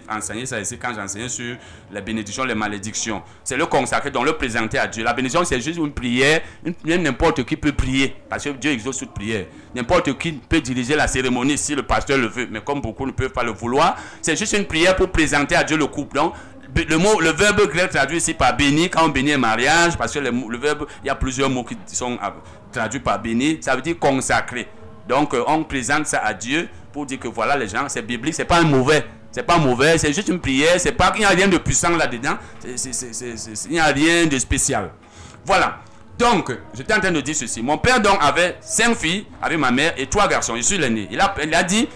[0.08, 1.56] enseigné ça ici quand j'enseignais sur
[1.90, 3.22] les bénédictions, les malédictions.
[3.42, 5.02] C'est le consacrer, donc le présenter à Dieu.
[5.02, 6.42] La bénédiction, c'est juste une prière.
[6.84, 8.14] N'importe qui peut prier.
[8.28, 9.46] Parce que Dieu exauce toute prière.
[9.74, 12.46] N'importe qui peut diriger la cérémonie si le pasteur le veut.
[12.50, 15.64] Mais comme beaucoup ne peuvent pas le vouloir, c'est juste une prière pour présenter à
[15.64, 16.16] Dieu le couple.
[16.16, 16.34] Donc,
[16.74, 20.12] le mot, le verbe grec traduit ici par béni, quand on bénit un mariage, parce
[20.14, 22.30] que le verbe, il y a plusieurs mots qui sont euh,
[22.70, 24.68] traduits par béni, ça veut dire consacrer.
[25.08, 28.34] Donc euh, on présente ça à Dieu pour dire que voilà les gens, c'est biblique,
[28.34, 31.24] c'est pas un mauvais, c'est pas mauvais, c'est juste une prière, c'est pas qu'il n'y
[31.26, 34.90] a rien de puissant là-dedans, il n'y a rien de spécial.
[35.44, 35.78] Voilà.
[36.18, 37.62] Donc, j'étais en train de dire ceci.
[37.62, 40.54] Mon père donc avait cinq filles avec ma mère et trois garçons.
[40.56, 41.08] Je suis l'aîné.
[41.10, 41.88] Il a, il a dit,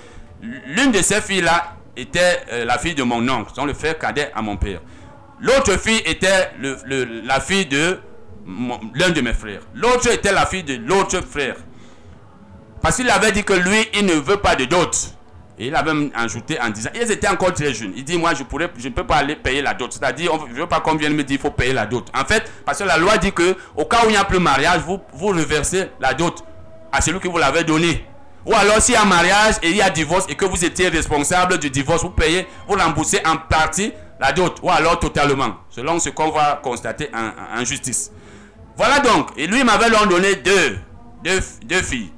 [0.42, 4.32] l'une de ces filles-là était euh, la fille de mon oncle, donc le frère cadet
[4.34, 4.80] à mon père.
[5.40, 7.98] L'autre fille était le- la fille de
[8.94, 9.60] l'un de mes frères.
[9.74, 11.56] L'autre était la fille de l'autre frère.
[12.82, 15.16] Parce qu'il avait dit que lui, il ne veut pas de dot.
[15.58, 17.92] Et il avait ajouté en disant, ils étaient encore très jeunes.
[17.96, 19.90] Il dit, moi, je ne peux pas aller payer la dot.
[19.92, 22.06] C'est-à-dire, je ne veux pas qu'on vienne me dire, il faut payer la dot.
[22.14, 24.38] En fait, parce que la loi dit que, au cas où il n'y a plus
[24.38, 26.44] mariage, vous, vous reversez la dot
[26.92, 28.04] à celui qui vous l'avait donné.
[28.44, 30.88] Ou alors, s'il y a mariage et il y a divorce et que vous étiez
[30.88, 34.58] responsable du divorce, vous payez, vous remboursez en partie la dot.
[34.62, 35.56] Ou alors totalement.
[35.70, 38.12] Selon ce qu'on va constater en, justice.
[38.76, 39.30] Voilà donc.
[39.36, 40.78] Et lui m'avait donné deux,
[41.24, 42.12] deux, deux filles.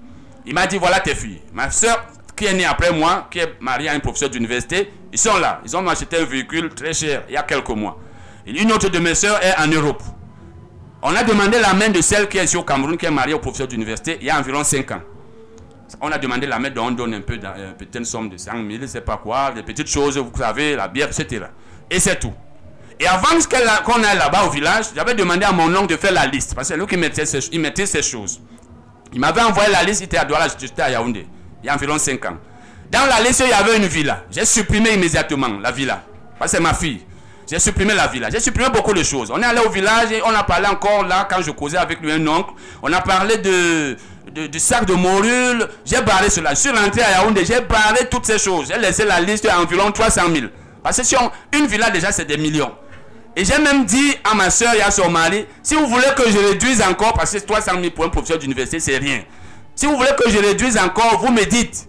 [0.49, 1.41] Il m'a dit voilà tes filles.
[1.53, 5.19] Ma soeur qui est née après moi, qui est mariée à un professeur d'université, ils
[5.19, 5.61] sont là.
[5.65, 7.99] Ils ont acheté un véhicule très cher il y a quelques mois.
[8.47, 10.03] Une autre de mes soeurs est en Europe.
[11.03, 13.35] On a demandé la main de celle qui est ici au Cameroun, qui est mariée
[13.35, 15.03] au professeur d'université il y a environ 5 ans.
[16.01, 18.37] On a demandé la main, donc on donne un peu, dans- une petite somme de
[18.37, 21.45] 100 000, je sais pas quoi, des petites choses, vous savez, la bière, etc.
[21.91, 22.33] Et c'est tout.
[23.01, 23.29] Et avant
[23.85, 26.55] qu'on aille là-bas au village, j'avais demandé à mon oncle de faire la liste.
[26.55, 26.95] Parce que c'est lui qui
[27.53, 28.41] il mettait ces choses.
[29.13, 31.27] Il m'avait envoyé la liste, il était à Douala, j'étais à Yaoundé.
[31.63, 32.37] Il y a environ 5 ans.
[32.91, 34.25] Dans la liste, il y avait une villa.
[34.31, 36.03] J'ai supprimé immédiatement la villa.
[36.39, 37.01] Parce que c'est ma fille.
[37.51, 38.29] J'ai supprimé la villa.
[38.31, 39.31] J'ai supprimé beaucoup de choses.
[39.31, 42.01] On est allé au village et on a parlé encore là, quand je causais avec
[42.01, 42.51] lui un oncle.
[42.83, 43.97] On a parlé de,
[44.35, 45.67] de- du sac de morule.
[45.85, 46.51] J'ai barré cela.
[46.51, 48.69] Je suis rentré à Yaoundé, j'ai barré toutes ces choses.
[48.71, 50.47] J'ai laissé la liste à environ 300 000.
[50.83, 52.73] Parce que si on- une villa déjà, c'est des millions.
[53.39, 56.29] Et j'ai même dit à ma soeur et à son mari, si vous voulez que
[56.29, 59.23] je réduise encore, parce que 300 000 pour un professeur d'université, c'est rien.
[59.77, 61.89] Si vous voulez que je réduise encore, vous me dites.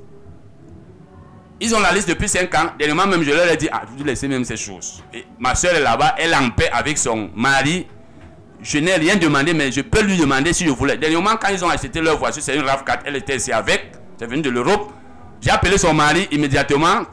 [1.59, 2.67] Ils ont la liste depuis 5 ans.
[2.77, 5.03] Dernièrement, même, je leur ai dit, ah, vous laissez même ces choses.
[5.11, 7.87] Et ma soeur est là-bas, elle est en paix avec son mari.
[8.61, 10.97] Je n'ai rien demandé, mais je peux lui demander si je voulais.
[10.97, 14.27] Dernièrement, quand ils ont acheté leur voiture, c'est une RAV4, elle était ici avec, c'est
[14.27, 14.91] venu de l'Europe.
[15.41, 17.05] J'ai appelé son mari immédiatement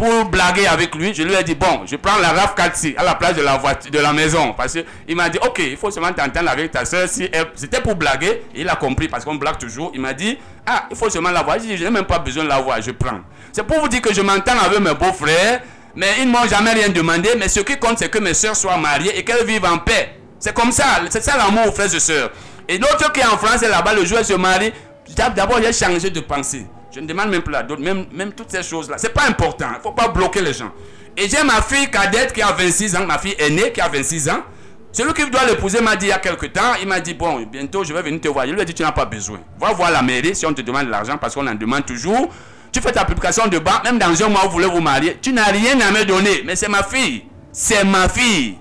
[0.00, 1.12] pour blaguer avec lui.
[1.12, 3.58] Je lui ai dit, bon, je prends la RAV4 ici, à la place de la
[3.58, 4.54] voiture, de la maison.
[4.56, 7.06] Parce qu'il m'a dit, ok, il faut seulement t'entendre avec ta soeur.
[7.06, 9.90] Si C'était pour blaguer, il a compris parce qu'on blague toujours.
[9.92, 11.58] Il m'a dit, ah, il faut seulement la voir.
[11.60, 13.20] Je n'ai même pas besoin de la voir, je prends.
[13.52, 15.60] C'est pour vous dire que je m'entends avec mes beaux-frères,
[15.94, 17.28] mais ils ne m'ont jamais rien demandé.
[17.38, 20.16] Mais ce qui compte, c'est que mes soeurs soient mariées et qu'elles vivent en paix.
[20.38, 22.30] C'est comme ça, c'est ça l'amour, frères et sœurs.
[22.66, 24.72] Et l'autre qui est en France, là-bas, le jour où se marie,
[25.36, 26.64] d'abord j'ai changé de pensée.
[26.92, 28.96] Je ne demande même plus la dot, même, toutes ces choses-là.
[28.98, 30.72] C'est pas important, il ne faut pas bloquer les gens.
[31.16, 34.28] Et j'ai ma fille cadette qui a 26 ans, ma fille aînée qui a 26
[34.30, 34.42] ans.
[34.92, 37.42] Celui qui doit l'épouser m'a dit il y a quelques temps, il m'a dit bon,
[37.42, 38.46] bientôt je vais venir te voir.
[38.46, 39.38] Je lui ai dit tu n'as pas besoin.
[39.60, 42.28] Va voir la mairie si on te demande de l'argent parce qu'on en demande toujours.
[42.72, 45.18] Tu fais ta publication de banque, même dans un mois où vous voulez vous marier,
[45.20, 46.42] tu n'as rien à me donner.
[46.44, 47.24] Mais c'est ma fille.
[47.52, 48.56] C'est ma fille.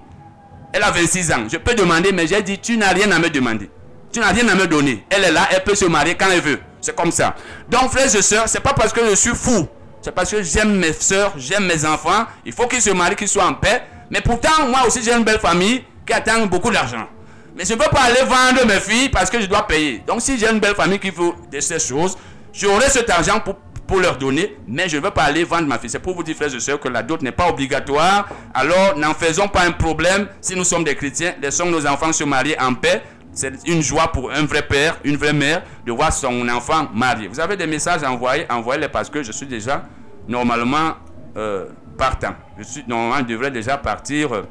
[0.73, 1.47] Elle a 26 ans.
[1.51, 3.69] Je peux demander, mais j'ai dit, tu n'as rien à me demander.
[4.11, 5.03] Tu n'as rien à me donner.
[5.09, 6.59] Elle est là, elle peut se marier quand elle veut.
[6.81, 7.35] C'est comme ça.
[7.69, 9.67] Donc, frères et sœurs, c'est pas parce que je suis fou.
[10.01, 12.25] C'est parce que j'aime mes sœurs, j'aime mes enfants.
[12.45, 13.83] Il faut qu'ils se marient, qu'ils soient en paix.
[14.09, 17.07] Mais pourtant, moi aussi, j'ai une belle famille qui attend beaucoup d'argent.
[17.55, 20.01] Mais je ne veux pas aller vendre mes filles parce que je dois payer.
[20.07, 22.17] Donc, si j'ai une belle famille qui veut de ces choses,
[22.53, 23.55] j'aurai cet argent pour,
[23.85, 25.89] pour leur donner, mais je ne veux pas aller vendre ma fille.
[25.89, 28.29] C'est pour vous dire, frères et sœurs, que la dot n'est pas obligatoire.
[28.53, 30.27] Alors, n'en faisons pas un problème.
[30.39, 33.03] Si nous sommes des chrétiens, laissons nos enfants se marier en paix.
[33.39, 37.29] C'est une joie pour un vrai père, une vraie mère, de voir son enfant marié.
[37.29, 39.85] Vous avez des messages à envoyer, envoyez-les parce que je suis déjà
[40.27, 40.95] normalement
[41.37, 41.67] euh,
[41.97, 42.33] partant.
[42.57, 44.41] Je suis, normalement, devrais déjà partir euh,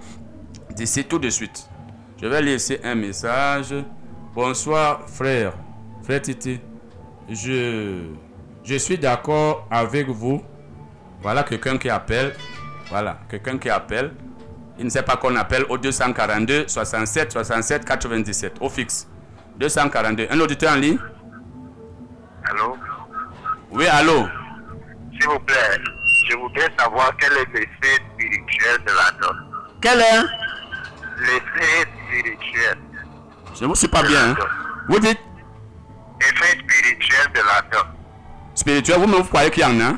[0.74, 1.68] d'ici tout de suite.
[2.18, 3.74] Je vais laisser un message.
[4.34, 5.52] Bonsoir, frère.
[6.02, 6.58] Frère Titi.
[7.28, 8.08] Je
[8.78, 10.40] suis d'accord avec vous.
[11.20, 12.32] Voilà quelqu'un qui appelle.
[12.88, 14.12] Voilà, quelqu'un qui appelle.
[14.78, 19.08] Il ne sait pas qu'on appelle au 242 67 67 97 au fixe.
[19.56, 20.28] 242.
[20.30, 20.98] Un auditeur en ligne?
[22.50, 22.76] Allô?
[23.70, 24.26] Oui, allô?
[25.12, 25.80] S'il vous plaît,
[26.30, 29.36] je voudrais savoir quel est l'effet spirituel de la dot.
[29.82, 30.22] Quel est?
[31.20, 32.78] L'effet spirituel.
[33.60, 34.30] Je ne suis pas bien.
[34.30, 34.36] hein.
[34.88, 35.18] Vous dites?
[36.20, 37.86] Effet spirituel de la dot.
[38.54, 39.94] spirituel, vous croyez qu'il y en a?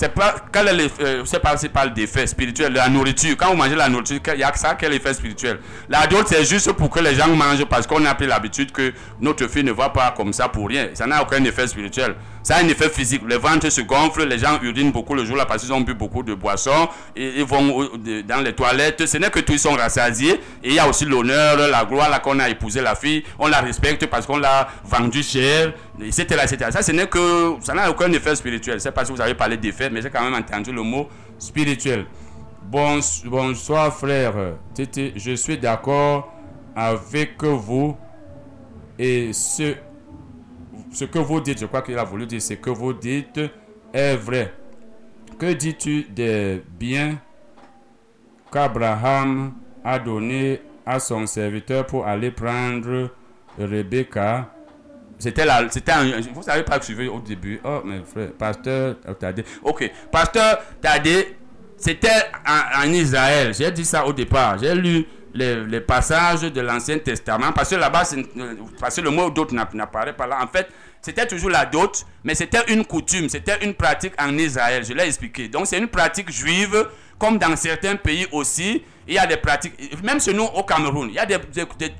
[0.00, 3.36] C'est pas, quel est l'effet, euh, c'est pas, c'est pas d'effet spirituel, la nourriture.
[3.36, 5.58] Quand vous mangez la nourriture, il y a que ça, quel effet spirituel?
[5.90, 8.94] La dot, c'est juste pour que les gens mangent parce qu'on a pris l'habitude que
[9.20, 10.88] notre fille ne va pas comme ça pour rien.
[10.94, 12.14] Ça n'a aucun effet spirituel.
[12.42, 13.22] Ça a un effet physique.
[13.26, 16.22] Le ventre se gonfle, les gens urinent beaucoup le jour-là parce qu'ils ont bu beaucoup
[16.22, 16.88] de boissons.
[17.14, 17.90] Ils vont
[18.26, 19.06] dans les toilettes.
[19.06, 20.40] Ce n'est que tous sont rassasiés.
[20.64, 23.22] Et il y a aussi l'honneur, la gloire qu'on a épousé la fille.
[23.38, 26.70] On la respecte parce qu'on l'a vendue cher, etc., etc.
[26.80, 28.80] Ça, n'est que, ça n'a aucun effet spirituel.
[28.80, 32.06] Sais pas si vous avez parlé d'effet, mais j'ai quand même entendu le mot spirituel.
[32.62, 34.32] Bons- bonsoir frère.
[34.78, 36.32] Je suis d'accord
[36.74, 37.96] avec vous.
[38.98, 39.74] Et ce
[40.92, 43.40] ce que vous dites, je crois qu'il a voulu dire, ce que vous dites
[43.92, 44.52] est vrai.
[45.38, 47.18] Que dis-tu des biens
[48.52, 53.10] qu'Abraham a donné à son serviteur pour aller prendre
[53.58, 54.52] Rebecca?
[55.18, 55.92] C'était là, c'était
[56.32, 57.60] vous savez pas suivi au début.
[57.62, 59.44] Oh, mes frères, pasteur Tadé.
[59.62, 61.36] Ok, pasteur Tadé,
[61.76, 62.08] c'était
[62.46, 63.52] en Israël.
[63.54, 64.58] J'ai dit ça au départ.
[64.58, 68.02] J'ai lu les, passages de l'Ancien Testament parce que là-bas,
[68.80, 70.38] parce que le mot dot n'a- n'apparaît pas là.
[70.42, 70.68] En fait,
[71.00, 74.84] c'était toujours la dot, mais c'était une coutume, c'était une pratique en Israël.
[74.84, 75.48] Je l'ai expliqué.
[75.48, 76.86] Donc, c'est une pratique juive,
[77.18, 78.82] comme dans certains pays aussi.
[79.08, 79.74] Il y a des pratiques,
[80.04, 81.38] même chez nous au Cameroun, il y a des,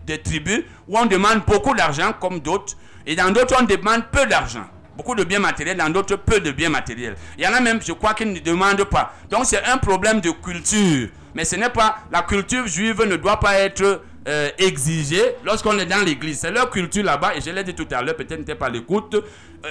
[0.06, 2.76] des- tribus où on demande beaucoup d'argent comme dot,
[3.06, 4.66] et dans d'autres, on demande peu d'argent.
[4.96, 7.16] Beaucoup de biens matériels, dans d'autres, peu de biens matériels.
[7.38, 9.14] Il y en a même, je crois, qui ne demandent pas.
[9.30, 11.08] Donc, c'est un problème de culture.
[11.34, 11.98] Mais ce n'est pas.
[12.10, 16.40] La culture juive ne doit pas être euh, exigée lorsqu'on est dans l'église.
[16.40, 18.70] C'est leur culture là-bas, et je l'ai dit tout à l'heure, peut-être n'était pas à
[18.70, 19.14] l'écoute.
[19.14, 19.68] Euh,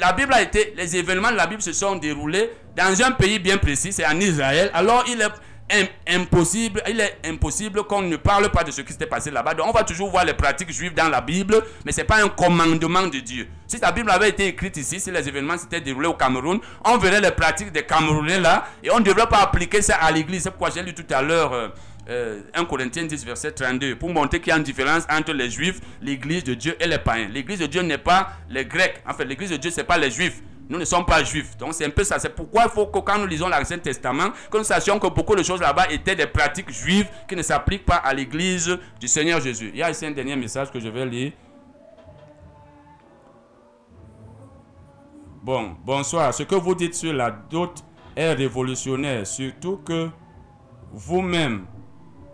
[0.00, 0.74] la Bible a été.
[0.76, 4.18] Les événements de la Bible se sont déroulés dans un pays bien précis, c'est en
[4.18, 4.70] Israël.
[4.74, 5.28] Alors, il est
[6.08, 9.54] impossible, il est impossible qu'on ne parle pas de ce qui s'était passé là-bas.
[9.54, 12.22] Donc on va toujours voir les pratiques juives dans la Bible, mais ce n'est pas
[12.22, 13.48] un commandement de Dieu.
[13.66, 16.98] Si la Bible avait été écrite ici, si les événements s'étaient déroulés au Cameroun, on
[16.98, 20.42] verrait les pratiques des Camerounais là, et on ne devrait pas appliquer ça à l'église.
[20.42, 21.68] C'est pourquoi j'ai lu tout à l'heure euh,
[22.08, 25.50] euh, 1 Corinthiens 10, verset 32, pour montrer qu'il y a une différence entre les
[25.50, 27.28] juifs, l'église de Dieu et les païens.
[27.28, 29.00] L'église de Dieu n'est pas les grecs.
[29.06, 30.42] En fait, l'église de Dieu, ce n'est pas les juifs.
[30.70, 31.56] Nous ne sommes pas juifs.
[31.56, 32.20] Donc c'est un peu ça.
[32.20, 35.34] C'est pourquoi il faut que quand nous lisons l'Ancien Testament, que nous sachions que beaucoup
[35.34, 39.40] de choses là-bas étaient des pratiques juives qui ne s'appliquent pas à l'église du Seigneur
[39.40, 39.70] Jésus.
[39.74, 41.32] Il y a ici un dernier message que je vais lire.
[45.42, 46.32] Bon, bonsoir.
[46.32, 47.82] Ce que vous dites sur la dot
[48.14, 50.08] est révolutionnaire, surtout que
[50.92, 51.66] vous-même,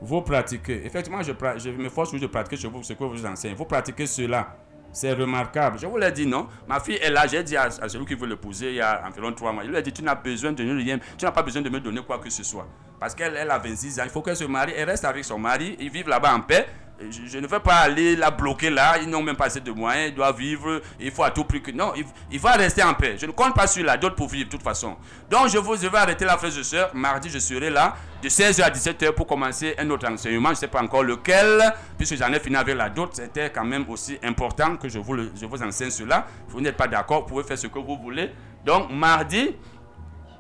[0.03, 0.85] vous pratiquez.
[0.85, 3.55] Effectivement, je, je me force de pratiquer chez vous ce que vous enseignez.
[3.55, 4.59] Vous pratiquez cela.
[4.97, 5.79] C'est remarquable.
[5.79, 6.49] Je vous l'ai dit, non?
[6.67, 7.27] Ma fille est là.
[7.27, 9.63] J'ai dit à, celui qui veut l'épouser il y a environ trois mois.
[9.63, 10.17] Il lui a dit Tu n'as.
[10.17, 12.67] Tu n'as pas besoin de me donner quoi que ce soit.
[12.99, 14.05] Parce qu'elle elle a 26 ans.
[14.05, 14.73] Il faut qu'elle se marie.
[14.75, 15.77] Elle reste avec son mari.
[15.81, 16.67] Ils vivent là-bas en paix.
[16.99, 18.99] Je, ne vais pas aller la bloquer là.
[18.99, 20.09] Ils n'ont même pas assez de moyens.
[20.09, 20.81] Ils doivent vivre.
[20.99, 21.71] Il faut à tout prix que.
[21.71, 23.17] Non, il, il va rester en paix.
[23.19, 24.97] Je ne compte pas sur la dot pour vivre de toute façon.
[25.31, 26.91] Donc, je, vous, je vais arrêter là, frères et sœurs.
[26.95, 30.49] Mardi, je serai là de 16h à 17h pour commencer un autre enseignement.
[30.49, 31.63] Je ne sais pas encore lequel,
[31.99, 33.11] puisque j'en ai fini avec la dot.
[33.13, 36.27] C'était quand même aussi important que je vous, je vous enseigne cela.
[36.49, 38.31] Vous n'êtes pas d'accord, vous pouvez faire ce que vous voulez.
[38.65, 39.55] Donc, mardi,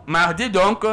[0.06, 0.86] mardi donc,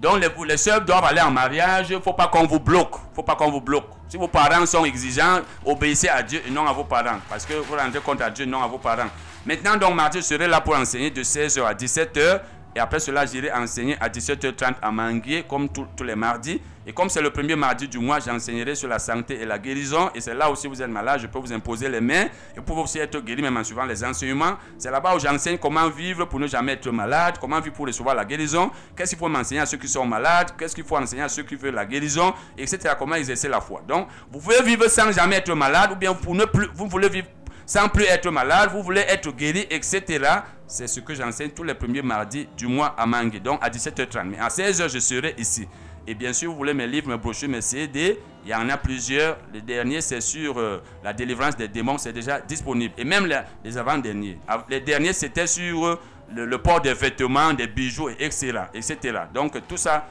[0.00, 1.86] donc les, les sœurs doivent aller en mariage.
[1.90, 2.94] Il ne faut pas qu'on vous bloque.
[3.14, 3.86] faut pas qu'on vous bloque.
[4.08, 7.18] Si vos parents sont exigeants, obéissez à Dieu et non à vos parents.
[7.28, 9.08] Parce que vous rendez compte à Dieu, non à vos parents.
[9.44, 12.40] Maintenant, donc, mardi, je serai là pour enseigner de 16h à 17h.
[12.76, 16.60] Et après cela, j'irai enseigner à 17h30 à Manguier, comme tous les mardis.
[16.88, 20.08] Et comme c'est le premier mardi du mois, j'enseignerai sur la santé et la guérison.
[20.14, 22.28] Et c'est là aussi vous êtes malade, je peux vous imposer les mains.
[22.56, 24.56] Et pour aussi être guéri, même en suivant les enseignements.
[24.78, 28.14] C'est là-bas où j'enseigne comment vivre pour ne jamais être malade, comment vivre pour recevoir
[28.14, 28.70] la guérison.
[28.96, 31.42] Qu'est-ce qu'il faut m'enseigner à ceux qui sont malades, qu'est-ce qu'il faut enseigner à ceux
[31.42, 32.94] qui veulent la guérison, etc.
[32.98, 33.82] Comment exercer la foi?
[33.86, 37.10] Donc, vous pouvez vivre sans jamais être malade, ou bien pour ne plus, vous voulez
[37.10, 37.28] vivre
[37.66, 40.24] sans plus être malade, vous voulez être guéri, etc.
[40.66, 44.24] C'est ce que j'enseigne tous les premiers mardis du mois à Mangue, donc à 17h30.
[44.24, 45.68] Mais à 16h, je serai ici.
[46.08, 48.78] Et bien sûr, vous voulez mes livres, mes brochures, mes CD, il y en a
[48.78, 49.36] plusieurs.
[49.52, 52.94] Le dernier, c'est sur euh, la délivrance des démons, c'est déjà disponible.
[52.96, 53.26] Et même
[53.62, 54.38] les, avant-derniers.
[54.70, 56.00] Les derniers, c'était sur euh,
[56.34, 58.58] le, le port des vêtements, des bijoux, etc.
[58.72, 59.18] etc.
[59.34, 60.08] Donc, tout ça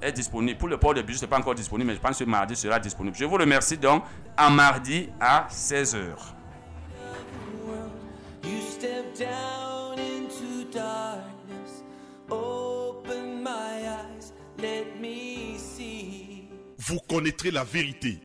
[0.00, 0.56] est disponible.
[0.56, 2.54] Pour le port des bijoux, ce n'est pas encore disponible, mais je pense que mardi
[2.54, 3.16] sera disponible.
[3.18, 4.04] Je vous remercie donc
[4.36, 6.14] à mardi à 16h.
[16.90, 18.18] Vous connaîtrez la vérité